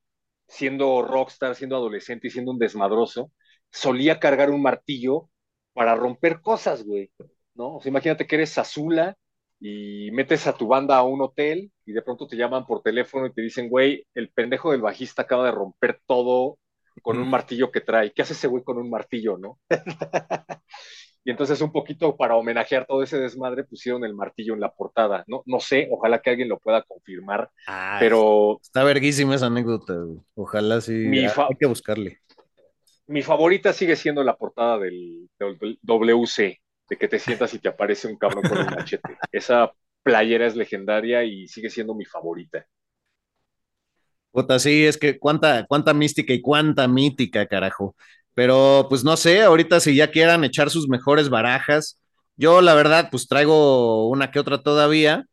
[0.48, 3.32] siendo rockstar, siendo adolescente y siendo un desmadroso,
[3.72, 5.30] solía cargar un martillo
[5.74, 7.12] para romper cosas, güey,
[7.54, 7.76] ¿no?
[7.76, 9.16] O sea, imagínate que eres Azula
[9.60, 13.28] y metes a tu banda a un hotel y de pronto te llaman por teléfono
[13.28, 16.58] y te dicen, güey, el pendejo del bajista acaba de romper todo
[17.02, 18.12] con un martillo que trae.
[18.12, 19.60] ¿Qué hace ese güey con un martillo, no?
[21.24, 25.24] y entonces un poquito para homenajear todo ese desmadre pusieron el martillo en la portada.
[25.28, 28.60] No, no sé, ojalá que alguien lo pueda confirmar, ah, pero...
[28.62, 29.94] Está verguísima esa anécdota,
[30.36, 32.20] ojalá sí, hay que buscarle
[33.08, 35.30] mi favorita sigue siendo la portada del,
[35.82, 39.18] WC, de que te sientas y te aparece un cabrón con un machete.
[39.32, 39.72] Esa
[40.04, 42.66] playera es legendaria y sigue siendo mi favorita.
[44.32, 47.96] Puta, sí, es que cuánta, cuánta mística y cuánta mítica, carajo.
[48.34, 52.00] Pero pues no sé, ahorita si ya quieran echar sus mejores barajas,
[52.36, 55.26] yo la verdad pues traigo una que otra todavía,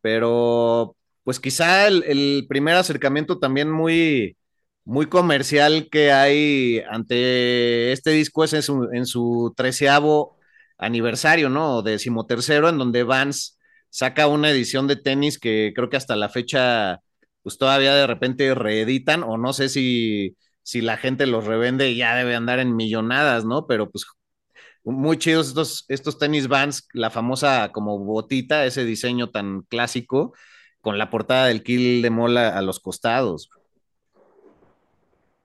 [0.00, 4.36] pero pues quizá el primer acercamiento también muy,
[4.84, 10.38] muy comercial que hay ante este disco es en su, treceavo
[10.78, 11.82] aniversario, ¿no?
[11.82, 13.58] Decimotercero, en donde Vans
[13.90, 17.00] saca una edición de tenis que creo que hasta la fecha,
[17.42, 21.96] pues todavía de repente reeditan, o no sé si, si la gente los revende y
[21.96, 23.66] ya debe andar en millonadas, ¿no?
[23.66, 24.06] Pero pues
[24.84, 30.34] muy chidos estos, estos tenis Vans, la famosa como botita, ese diseño tan clásico,
[30.80, 33.50] con la portada del kill de mola a los costados.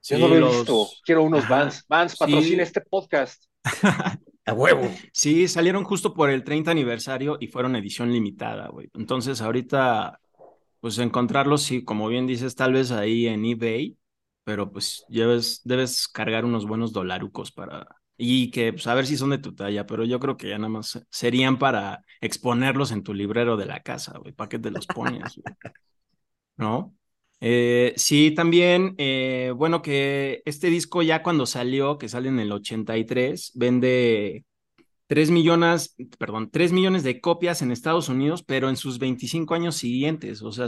[0.03, 0.87] Yo no lo he visto.
[1.03, 1.85] Quiero unos Vans.
[1.87, 3.45] Vans, patrocina este podcast.
[4.45, 4.89] A huevo.
[5.11, 8.89] Sí, salieron justo por el 30 aniversario y fueron edición limitada, güey.
[8.93, 10.21] Entonces, ahorita,
[10.79, 13.97] pues encontrarlos, sí, como bien dices, tal vez ahí en eBay,
[14.45, 17.87] pero pues debes, debes cargar unos buenos dolarucos para.
[18.15, 20.57] Y que, pues, a ver si son de tu talla, pero yo creo que ya
[20.57, 24.31] nada más serían para exponerlos en tu librero de la casa, güey.
[24.31, 25.41] ¿Para qué te los pones?
[26.55, 26.96] ¿No?
[27.39, 32.51] Eh, sí, también, eh, bueno, que este disco ya cuando salió, que sale en el
[32.51, 34.45] 83, vende
[35.07, 39.75] 3 millones, perdón, 3 millones de copias en Estados Unidos, pero en sus 25 años
[39.77, 40.67] siguientes, o sea,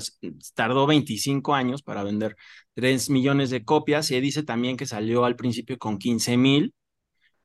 [0.55, 2.35] tardó 25 años para vender
[2.75, 6.73] 3 millones de copias y dice también que salió al principio con 15 mil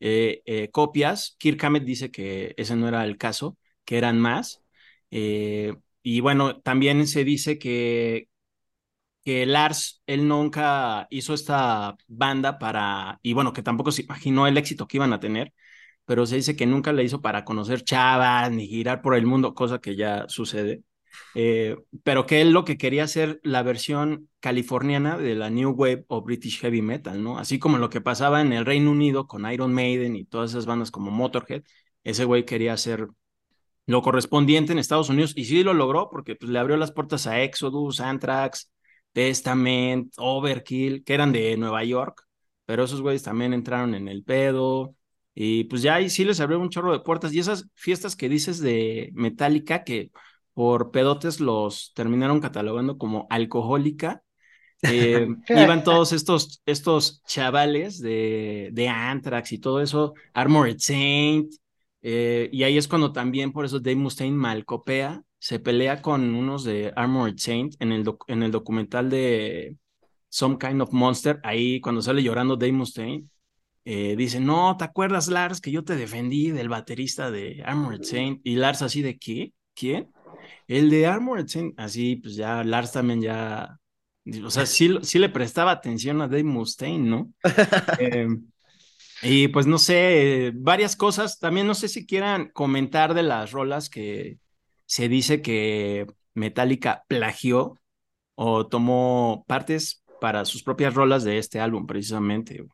[0.00, 1.36] eh, copias.
[1.38, 4.62] Kirk Hammett dice que ese no era el caso, que eran más.
[5.10, 8.28] y bueno, también se dice que,
[9.24, 14.58] que Lars, él nunca hizo esta banda para, y bueno, que tampoco se imaginó el
[14.58, 15.52] éxito que iban a tener,
[16.04, 19.54] pero se dice que nunca le hizo para conocer chavas ni girar por el mundo,
[19.54, 20.82] cosa que ya sucede.
[21.34, 26.04] Eh, pero que él lo que quería hacer la versión californiana de la New Wave
[26.08, 27.38] o British Heavy Metal, ¿no?
[27.38, 30.66] Así como lo que pasaba en el Reino Unido con Iron Maiden y todas esas
[30.66, 31.62] bandas como Motorhead,
[32.02, 33.08] ese güey quería hacer
[33.86, 37.26] lo correspondiente en Estados Unidos y sí lo logró porque pues, le abrió las puertas
[37.26, 38.70] a Exodus, Anthrax,
[39.14, 42.24] Testament, Overkill, que eran de Nueva York,
[42.66, 44.94] pero esos güeyes también entraron en el pedo.
[45.34, 47.32] Y pues ya ahí sí les abrió un chorro de puertas.
[47.32, 50.10] Y esas fiestas que dices de Metallica, que
[50.52, 54.22] por pedotes los terminaron catalogando como alcohólica,
[54.82, 61.50] eh, iban todos estos, estos chavales de, de Anthrax y todo eso, Armored Saint,
[62.06, 66.64] eh, y ahí es cuando también por eso Dave Mustaine malcopea se pelea con unos
[66.64, 69.76] de Armored Saint en el, en el documental de
[70.30, 73.28] Some Kind of Monster, ahí cuando sale llorando Dave Mustaine,
[73.84, 78.40] eh, dice, no, ¿te acuerdas, Lars, que yo te defendí del baterista de Armored Saint?
[78.42, 79.53] Y Lars así de, ¿qué?
[79.74, 80.11] ¿Quién?
[80.66, 83.78] El de Armored Saint, así, pues ya Lars también ya,
[84.42, 87.30] o sea, sí, sí le prestaba atención a Dave Mustaine, ¿no?
[87.99, 88.28] eh,
[89.22, 91.38] y pues no sé, varias cosas.
[91.38, 94.38] También no sé si quieran comentar de las rolas que,
[94.95, 97.80] se dice que Metallica plagió
[98.36, 102.64] o tomó partes para sus propias rolas de este álbum, precisamente.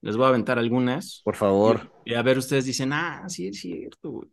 [0.00, 1.22] Les voy a aventar algunas.
[1.24, 1.92] Por favor.
[2.04, 4.28] Y, a ver, ustedes dicen, ah, sí, es cierto, güey.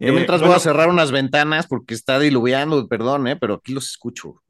[0.00, 3.36] Yo mientras voy a cerrar unas ventanas porque está diluviando, perdón, ¿eh?
[3.36, 4.42] pero aquí los escucho.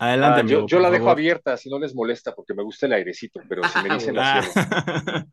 [0.00, 3.40] Adelante, ah, yo, la dejo abierta si no les molesta porque me gusta el airecito,
[3.48, 4.44] pero si me dicen la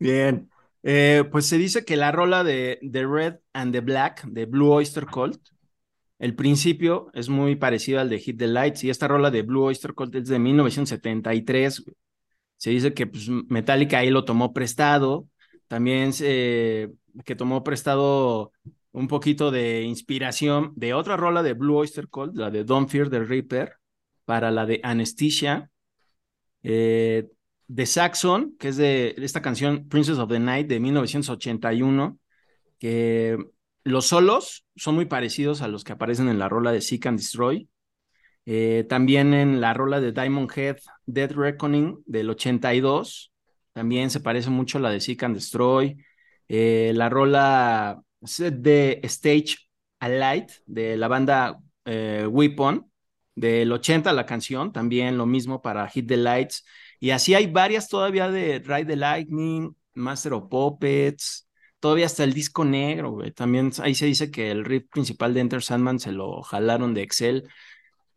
[0.00, 0.50] Bien.
[0.82, 4.72] Eh, pues se dice que la rola de The Red and the Black de Blue
[4.72, 5.40] Oyster Cult,
[6.18, 9.64] el principio es muy parecido al de Hit the Lights y esta rola de Blue
[9.64, 11.84] Oyster Cult es de 1973.
[12.56, 15.26] Se dice que pues, Metallica ahí lo tomó prestado,
[15.68, 16.90] también se,
[17.24, 18.52] que tomó prestado
[18.92, 23.08] un poquito de inspiración de otra rola de Blue Oyster Cult, la de Don't Fear
[23.08, 23.74] the Reaper,
[24.24, 25.70] para la de Anesthesia.
[26.62, 27.28] Eh,
[27.72, 32.18] de Saxon, que es de esta canción Princess of the Night de 1981,
[32.78, 33.38] que
[33.82, 37.18] los solos son muy parecidos a los que aparecen en la rola de Seek and
[37.18, 37.68] Destroy.
[38.44, 43.32] Eh, también en la rola de Diamond Head, Dead Reckoning del 82,
[43.72, 45.96] también se parece mucho a la de Seek and Destroy.
[46.48, 48.02] Eh, la rola
[48.38, 49.56] de Stage
[49.98, 52.90] Alight de la banda eh, Weapon
[53.34, 56.66] del 80, la canción, también lo mismo para Hit the Lights.
[57.02, 61.48] Y así hay varias todavía de Ride the Lightning, Master of Puppets,
[61.80, 63.32] todavía hasta el disco negro, güey.
[63.32, 67.02] También ahí se dice que el riff principal de Enter Sandman se lo jalaron de
[67.02, 67.48] Excel.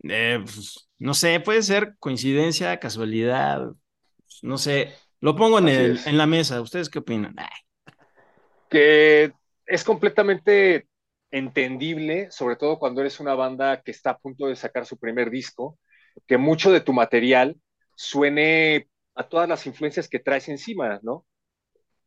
[0.03, 3.71] Eh, pues, no sé, puede ser coincidencia, casualidad,
[4.43, 4.93] no sé.
[5.19, 6.61] Lo pongo en, el, en la mesa.
[6.61, 7.36] ¿Ustedes qué opinan?
[8.69, 9.33] Que
[9.65, 10.88] es completamente
[11.31, 15.31] entendible, sobre todo cuando eres una banda que está a punto de sacar su primer
[15.31, 15.79] disco,
[16.27, 17.57] que mucho de tu material
[17.96, 21.26] suene a todas las influencias que traes encima, ¿no?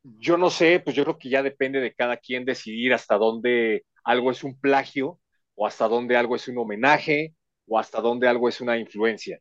[0.03, 3.84] Yo no sé, pues yo creo que ya depende de cada quien decidir hasta dónde
[4.05, 5.20] algo es un plagio
[5.55, 7.34] o hasta dónde algo es un homenaje
[7.66, 9.41] o hasta dónde algo es una influencia.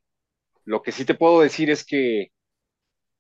[0.65, 2.29] Lo que sí te puedo decir es que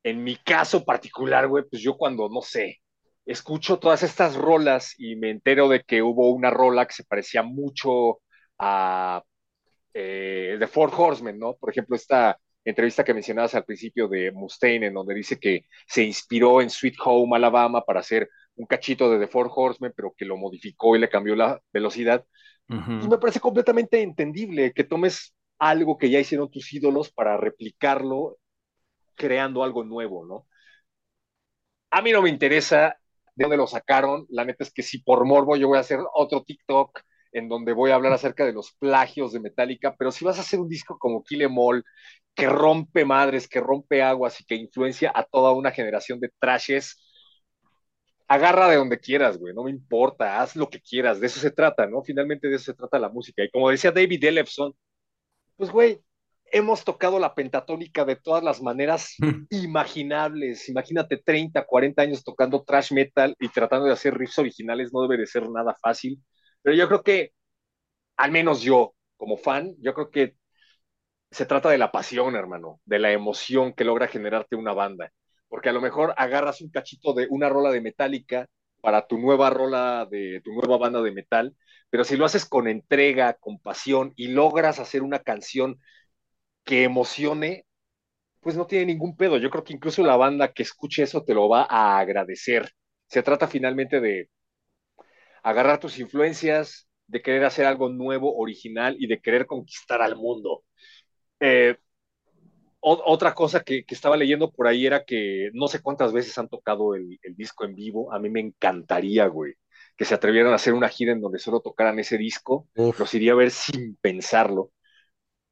[0.03, 2.81] en mi caso particular, güey, pues yo cuando, no sé,
[3.25, 7.43] escucho todas estas rolas y me entero de que hubo una rola que se parecía
[7.43, 8.21] mucho
[8.57, 9.21] a
[9.93, 11.55] eh, The Four Horsemen, ¿no?
[11.57, 16.03] Por ejemplo, esta entrevista que mencionabas al principio de Mustaine, en donde dice que se
[16.03, 20.25] inspiró en Sweet Home Alabama para hacer un cachito de The Four Horsemen, pero que
[20.25, 22.25] lo modificó y le cambió la velocidad.
[22.69, 28.37] Y me parece completamente entendible que tomes algo que ya hicieron tus ídolos para replicarlo
[29.15, 30.47] creando algo nuevo, ¿no?
[31.89, 32.97] A mí no me interesa
[33.35, 35.99] de dónde lo sacaron, la neta es que si por morbo yo voy a hacer
[36.13, 37.01] otro TikTok
[37.31, 40.41] en donde voy a hablar acerca de los plagios de Metallica, pero si vas a
[40.41, 41.83] hacer un disco como Kill Em All,
[42.35, 47.03] que rompe madres, que rompe aguas y que influencia a toda una generación de trashes,
[48.27, 51.51] agarra de donde quieras, güey, no me importa, haz lo que quieras, de eso se
[51.51, 52.03] trata, ¿no?
[52.03, 53.43] Finalmente de eso se trata la música.
[53.43, 54.73] Y como decía David Ellefson,
[55.55, 56.01] pues, güey,
[56.51, 59.15] hemos tocado la pentatónica de todas las maneras
[59.49, 60.69] imaginables.
[60.69, 65.17] Imagínate 30, 40 años tocando trash metal y tratando de hacer riffs originales, no debe
[65.17, 66.21] de ser nada fácil.
[66.67, 67.31] Pero yo creo que,
[68.17, 70.35] al menos yo, como fan, yo creo que
[71.31, 75.11] se trata de la pasión, hermano, de la emoción que logra generarte una banda.
[75.49, 78.47] Porque a lo mejor agarras un cachito de una rola de Metallica
[78.81, 81.55] para tu nueva rola de tu nueva banda de metal,
[81.89, 85.79] pero si lo haces con entrega, con pasión y logras hacer una canción
[86.65, 87.65] que emocione,
[88.41, 89.37] pues no tiene ningún pedo.
[89.37, 92.71] Yo creo que incluso la banda que escuche eso te lo va a agradecer.
[93.07, 94.29] Se trata finalmente de
[95.47, 100.65] agarrar tus influencias, de querer hacer algo nuevo, original y de querer conquistar al mundo.
[101.39, 101.77] Eh,
[102.81, 106.95] otra cosa que, estaba leyendo por ahí era que no sé cuántas veces han tocado
[106.95, 108.11] el, disco en vivo.
[108.11, 109.53] A mí me encantaría, güey,
[109.95, 112.67] que se atrevieran a hacer una gira en donde solo tocaran ese disco.
[112.75, 114.71] Los iría a ver sin pensarlo.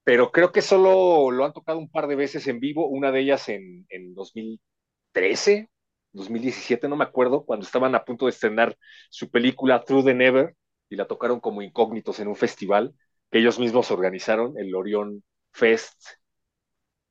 [0.04, 3.22] Pero creo que solo lo han tocado un par de veces en vivo, una de
[3.22, 5.70] ellas en, en 2013,
[6.16, 8.78] 2017, no me acuerdo, cuando estaban a punto de estrenar
[9.10, 10.56] su película Through the Never
[10.90, 12.94] y la tocaron como incógnitos en un festival
[13.32, 16.02] que ellos mismos organizaron, el Orion Fest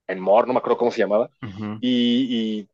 [0.07, 1.31] en More, no me acuerdo cómo se llamaba,
[1.81, 2.69] y,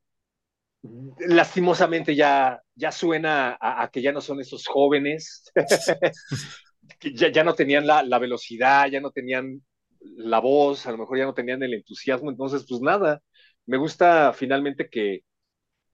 [1.19, 5.51] lastimosamente ya, ya suena a, que ya no son esos jóvenes,
[6.99, 9.63] que ya, ya, no tenían la, la, velocidad, ya no tenían
[10.01, 13.23] la voz, a lo mejor ya no tenían el entusiasmo, entonces pues nada,
[13.67, 15.23] me gusta finalmente que,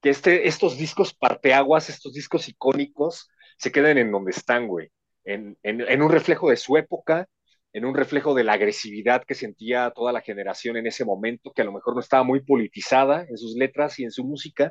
[0.07, 3.29] que este, estos discos parteaguas, estos discos icónicos,
[3.59, 4.93] se queden en donde están, güey,
[5.25, 7.27] en, en, en un reflejo de su época,
[7.73, 11.63] en un reflejo de la agresividad que sentía toda la generación en ese momento, que
[11.63, 14.71] a lo mejor no estaba muy politizada en sus letras y en su música,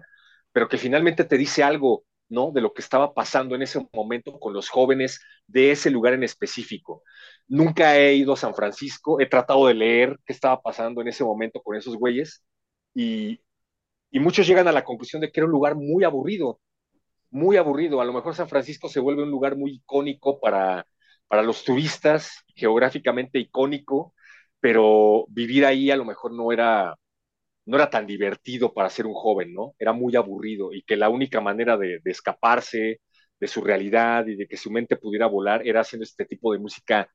[0.53, 2.51] pero que finalmente te dice algo, ¿no?
[2.53, 6.23] De lo que estaba pasando en ese momento con los jóvenes de ese lugar en
[6.23, 7.03] específico.
[7.49, 11.25] Nunca he ido a San Francisco, he tratado de leer qué estaba pasando en ese
[11.25, 12.41] momento con esos güeyes
[12.93, 13.41] y,
[14.15, 16.59] y muchos llegan a la conclusión de que era un lugar muy aburrido,
[17.31, 18.01] muy aburrido.
[18.01, 20.85] A lo mejor San Francisco se vuelve un lugar muy icónico para
[21.27, 24.13] para los turistas, geográficamente icónico,
[24.59, 26.95] pero vivir ahí a lo mejor no era,
[27.65, 29.75] no era tan divertido para ser un joven, ¿no?
[29.79, 33.01] Era muy aburrido y que la única manera de, escaparse
[33.39, 36.59] de su realidad y de que su mente pudiera volar era haciendo este tipo de
[36.59, 37.09] música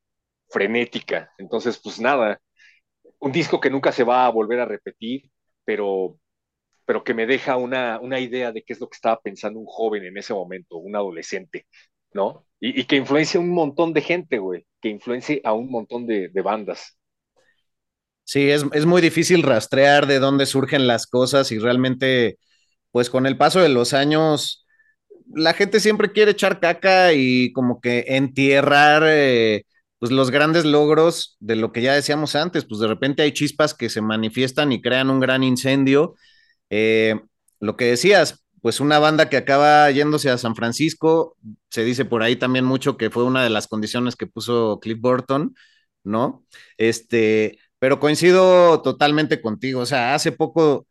[0.49, 1.33] frenética.
[1.39, 2.41] Entonces, pues nada,
[3.21, 5.31] un disco que nunca se va a volver a repetir,
[5.65, 6.19] pero,
[6.91, 9.67] pero que me deja una, una idea de qué es lo que estaba pensando un
[9.67, 11.69] joven en ese momento, un adolescente,
[12.13, 12.45] ¿no?
[12.59, 16.99] Y, que influencia un montón de gente, güey, que influencie a un montón de, bandas.
[18.25, 22.41] Sí, es, muy difícil rastrear de dónde surgen las cosas y realmente,
[22.91, 24.67] pues con el paso de los años,
[25.33, 29.63] la gente siempre quiere echar caca y como que entierrar eh,
[30.01, 33.75] pues los grandes logros de lo que ya decíamos antes, pues de repente hay chispas
[33.75, 36.17] que se manifiestan y crean un gran incendio.
[36.71, 37.21] Eh,
[37.61, 41.37] lo que decías, pues una banda que acaba yéndose a San Francisco,
[41.71, 44.99] se dice por ahí también mucho que fue una de las condiciones que puso Cliff
[45.01, 45.55] Burton,
[46.05, 46.45] ¿no?
[46.79, 50.87] Este, pero coincido totalmente contigo, o sea, hace poco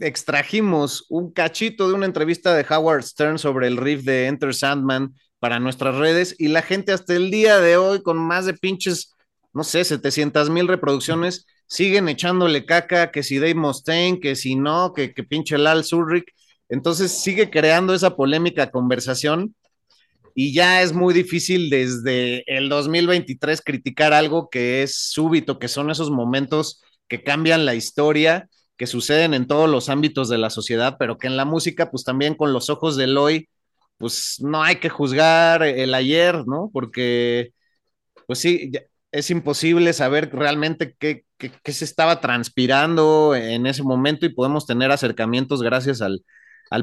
[0.00, 5.14] extrajimos un cachito de una entrevista de Howard Stern sobre el riff de Enter Sandman
[5.38, 9.14] para nuestras redes y la gente hasta el día de hoy con más de pinches,
[9.52, 14.92] no sé, 700 mil reproducciones siguen echándole caca, que si Dave Mustaine, que si no,
[14.92, 16.32] que, que pinche Lal Zurich.
[16.68, 19.54] Entonces sigue creando esa polémica conversación
[20.34, 25.90] y ya es muy difícil desde el 2023 criticar algo que es súbito, que son
[25.90, 30.96] esos momentos que cambian la historia, que suceden en todos los ámbitos de la sociedad,
[30.98, 33.48] pero que en la música, pues también con los ojos del hoy,
[33.98, 36.68] pues no hay que juzgar el ayer, ¿no?
[36.72, 37.52] Porque,
[38.26, 38.72] pues sí,
[39.14, 41.24] es imposible saber realmente qué,
[41.64, 46.24] se estaba transpirando en ese momento y podemos tener acercamientos gracias al,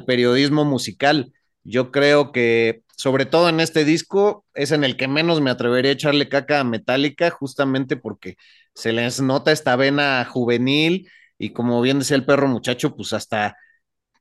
[0.05, 1.33] periodismo musical.
[1.63, 5.91] Yo creo que, sobre todo en este disco, es en el que menos me atrevería
[5.91, 8.37] a echarle caca a Metallica, justamente porque
[8.73, 13.57] se les nota esta vena juvenil y como bien decía el perro muchacho, pues hasta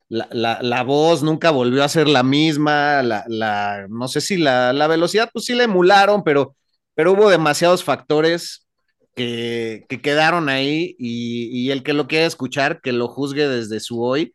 [0.09, 5.31] la, voz nunca volvió a ser la misma, la, no sé si la, la velocidad,
[5.33, 6.57] pues sí la emularon, pero
[7.01, 8.69] pero hubo demasiados factores
[9.17, 14.35] que, quedaron ahí y, el que lo quiera escuchar, que lo juzgue desde su hoy,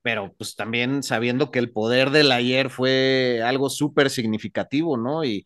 [0.00, 5.24] pero pues también sabiendo que el poder del ayer fue algo súper significativo, ¿no?
[5.24, 5.44] Y,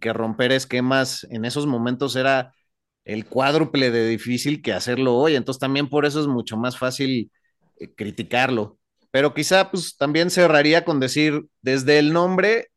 [0.00, 2.52] que romper esquemas en esos momentos era
[3.04, 7.30] el cuádruple de difícil que hacerlo hoy, entonces también por eso es mucho más fácil
[7.78, 8.80] eh, criticarlo.
[9.12, 12.70] Pero quizá pues también cerraría con decir, desde el nombre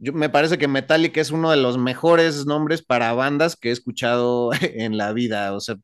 [0.00, 3.72] yo, me parece que Metallica es uno de los mejores nombres para bandas que he
[3.72, 5.54] escuchado en la vida.
[5.54, 5.76] O sea,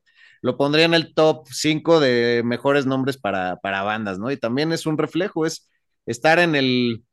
[0.42, 4.30] lo pondría en el top 5 de mejores nombres para, para, bandas, ¿no?
[4.30, 5.70] Y también es un reflejo, es
[6.06, 7.04] estar en el,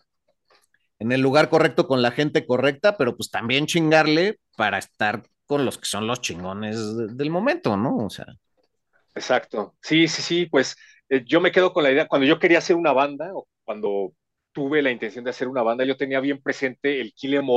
[0.99, 5.65] en el lugar correcto con la gente correcta, pero pues también chingarle para estar con
[5.65, 6.77] los que son los chingones
[7.15, 7.97] del momento, ¿no?
[7.97, 8.25] O sea.
[9.15, 9.75] Exacto.
[9.81, 10.75] Sí, sí, sí, pues
[11.09, 14.13] eh, yo me quedo con la idea, cuando yo quería hacer una banda, o cuando
[14.51, 17.47] tuve la intención de hacer una banda, yo tenía bien presente el Kill Em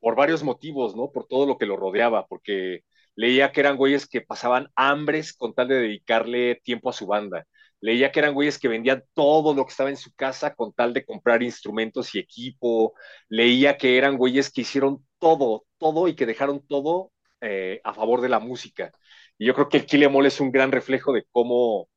[0.00, 1.10] por varios motivos, ¿no?
[1.10, 2.80] Por todo lo que lo rodeaba, porque
[3.16, 7.46] leía que eran güeyes que pasaban hambres con tal de dedicarle tiempo a su banda.
[7.80, 10.94] Leía que eran güeyes que vendían todo lo que estaba en su casa con tal
[10.94, 12.94] de comprar instrumentos y equipo.
[13.28, 18.20] Leía que eran güeyes que hicieron todo, todo y que dejaron todo eh, a favor
[18.20, 18.92] de la música.
[19.38, 21.88] Y yo creo que el Kile Mole es un gran reflejo de cómo,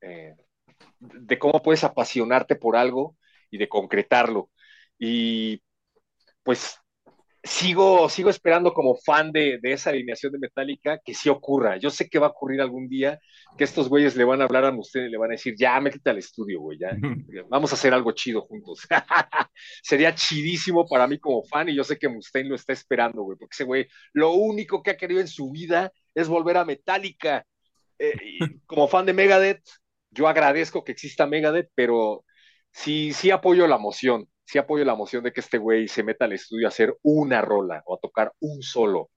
[0.00, 0.34] eh,
[1.00, 3.16] de cómo puedes apasionarte por algo
[3.50, 4.50] y de concretarlo.
[4.98, 5.62] Y
[6.42, 6.78] pues
[7.46, 11.76] sigo, sigo esperando como fan de, esa alineación de Metallica que sí ocurra.
[11.76, 13.18] Yo sé que va a ocurrir algún día
[13.56, 15.80] que estos güeyes le van a hablar a ustedes y le van a decir, ya,
[15.80, 16.96] métete al estudio, güey, ya,
[17.48, 18.86] vamos a hacer algo chido juntos.
[19.82, 23.38] Sería chidísimo para mí como fan y yo sé que Mustaine lo está esperando, güey,
[23.38, 27.46] porque ese güey lo único que ha querido en su vida es volver a Metallica.
[27.98, 29.62] Eh, y como fan de Megadeth,
[30.10, 32.24] yo agradezco que exista Megadeth, pero
[32.76, 36.24] sí, sí apoyo la moción sí apoyo la moción de que este güey se meta
[36.24, 39.10] al estudio a hacer una rola o a tocar un solo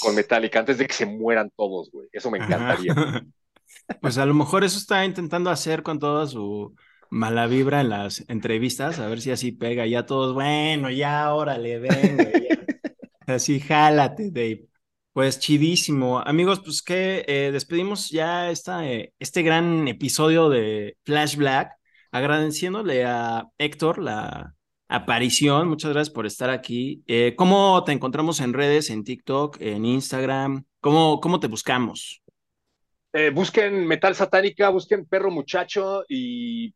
[0.00, 2.08] con Metallica antes de que se mueran todos, güey.
[2.10, 2.94] Eso me encantaría.
[4.00, 6.74] pues a lo mejor eso está intentando hacer con toda su
[7.10, 11.78] mala vibra en las entrevistas, a ver si así pega ya todos, bueno, ya órale,
[11.78, 12.48] ven, güey.
[13.26, 14.68] Así, jálate, Dave.
[15.12, 16.20] Pues chidísimo.
[16.20, 21.72] Amigos, pues que eh, despedimos ya esta, eh, este gran episodio de Flash Black
[22.16, 24.54] agradeciéndole a Héctor la
[24.88, 25.68] aparición.
[25.68, 27.02] Muchas gracias por estar aquí.
[27.06, 30.64] Eh, ¿Cómo te encontramos en redes, en TikTok, en Instagram?
[30.80, 32.22] ¿Cómo, cómo te buscamos?
[33.12, 36.74] Eh, busquen Metal Satánica, busquen Perro Muchacho y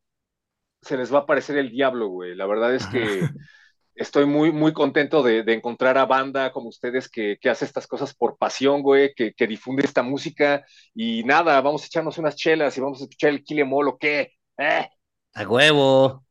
[0.80, 2.34] se les va a aparecer el diablo, güey.
[2.34, 2.99] La verdad es que
[3.95, 8.38] estoy muy, muy contento de, encontrar a banda como ustedes que, hace estas cosas por
[8.38, 10.64] pasión, güey, que, difunde esta música.
[10.95, 14.32] Y nada, vamos a echarnos unas chelas y vamos a escuchar el Kile Molo, ¿qué?
[14.57, 14.88] ¿Eh?
[15.35, 16.24] A huevo.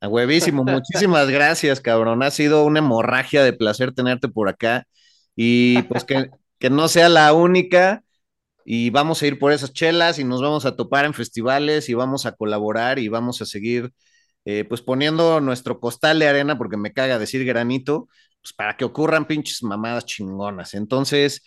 [0.00, 0.64] A huevísimo.
[0.64, 2.22] Muchísimas gracias, cabrón.
[2.22, 4.86] Ha sido una hemorragia de placer tenerte por acá.
[5.36, 8.02] Y pues que, que no sea la única.
[8.64, 11.94] Y vamos a ir por esas chelas y nos vamos a topar en festivales y
[11.94, 13.92] vamos a colaborar y vamos a seguir
[14.44, 18.08] eh, pues poniendo nuestro costal de arena, porque me caga decir granito,
[18.40, 20.74] pues para que ocurran pinches mamadas chingonas.
[20.74, 21.42] Entonces,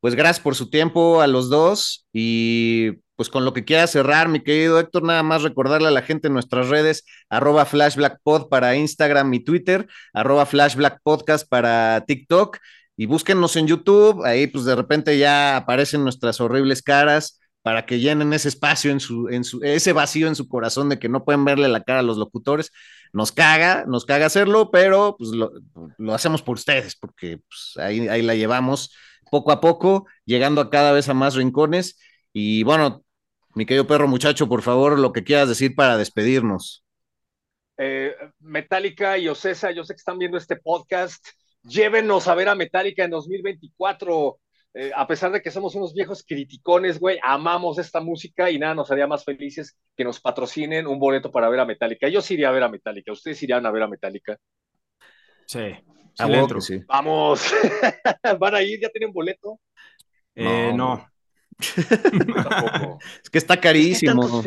[0.00, 4.28] pues gracias por su tiempo a los dos y pues con lo que quiera cerrar,
[4.28, 8.76] mi querido Héctor, nada más recordarle a la gente en nuestras redes, arroba flashblackpod para
[8.76, 12.58] Instagram y Twitter, arroba flashblackpodcast para TikTok
[12.96, 17.98] y búsquennos en YouTube, ahí pues de repente ya aparecen nuestras horribles caras para que
[17.98, 21.24] llenen ese espacio en su, en su, ese vacío en su corazón de que no
[21.24, 22.70] pueden verle la cara a los locutores.
[23.12, 25.50] Nos caga, nos caga hacerlo, pero pues lo,
[26.14, 28.92] hacemos por ustedes, porque pues, ahí, ahí la llevamos
[29.28, 31.98] poco a poco, llegando a cada vez a más rincones.
[32.32, 33.04] Y bueno,
[33.58, 36.84] mi querido perro muchacho, por favor, lo que quieras decir para despedirnos.
[37.76, 41.26] Eh, Metallica y Ocesa, yo sé que están viendo este podcast.
[41.64, 44.38] Llévenos a ver a Metallica en 2024.
[44.74, 48.76] Eh, a pesar de que somos unos viejos criticones, güey, amamos esta música y nada
[48.76, 52.08] nos haría más felices que nos patrocinen un boleto para ver a Metallica.
[52.08, 53.10] Yo sí iría a ver a Metallica.
[53.10, 54.38] ¿Ustedes irían a ver a Metallica?
[55.46, 55.74] Sí.
[56.60, 56.84] sí.
[56.86, 57.52] Vamos.
[58.38, 58.78] ¿Van a ir?
[58.80, 59.58] ¿Ya tienen boleto?
[60.36, 61.04] Eh, no.
[63.22, 64.42] es que está carísimo.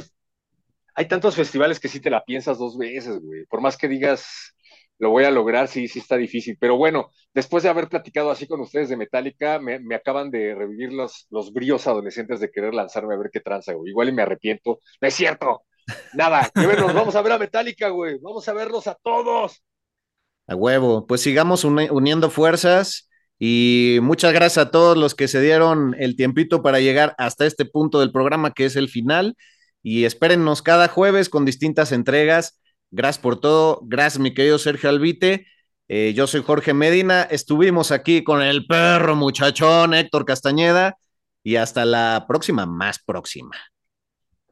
[0.96, 3.46] hay, tantos, festivales que sí te la piensas dos veces, güey.
[3.46, 4.56] Por más que digas,
[4.98, 6.58] lo voy a lograr, sí, sí está difícil.
[6.60, 10.94] Pero bueno, después de haber platicado así con ustedes de Metallica, me, acaban de revivir
[10.94, 13.92] los, los bríos adolescentes de querer lanzarme a ver qué tranza, güey.
[13.92, 14.80] Igual y me arrepiento.
[15.02, 15.64] No es cierto.
[16.14, 16.50] Nada,
[16.94, 18.18] vamos a ver a Metallica, güey.
[18.20, 19.64] Vamos a verlos a todos.
[20.48, 21.06] A huevo.
[21.06, 23.10] Pues sigamos uniendo fuerzas
[23.44, 27.66] y muchas gracias a todos los que se dieron el tiempito para llegar hasta este
[27.66, 29.36] punto del programa que es el final.
[29.82, 32.62] Y espérennos cada jueves con distintas entregas.
[32.92, 33.82] Gracias por todo.
[33.82, 35.48] Gracias, mi querido Sergio Albite.
[35.88, 37.24] Eh, yo soy Jorge Medina.
[37.24, 41.00] Estuvimos aquí con el perro muchachón Héctor Castañeda.
[41.42, 43.58] Y hasta la próxima, más próxima.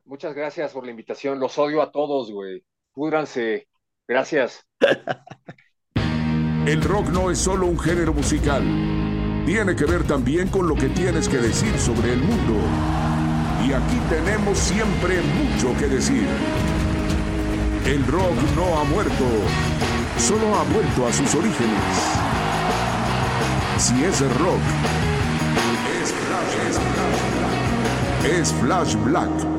[0.03, 1.39] Muchas gracias por la invitación.
[1.39, 2.63] Los odio a todos, güey.
[2.93, 3.67] Púdranse.
[4.07, 4.65] Gracias.
[6.65, 8.63] El rock no es solo un género musical.
[9.45, 12.53] Tiene que ver también con lo que tienes que decir sobre el mundo.
[13.67, 16.27] Y aquí tenemos siempre mucho que decir.
[17.85, 19.25] El rock no ha muerto,
[20.19, 21.79] solo ha vuelto a sus orígenes.
[23.77, 24.61] Si es rock,
[26.01, 26.79] es Flash,
[28.39, 29.58] es Flash Black.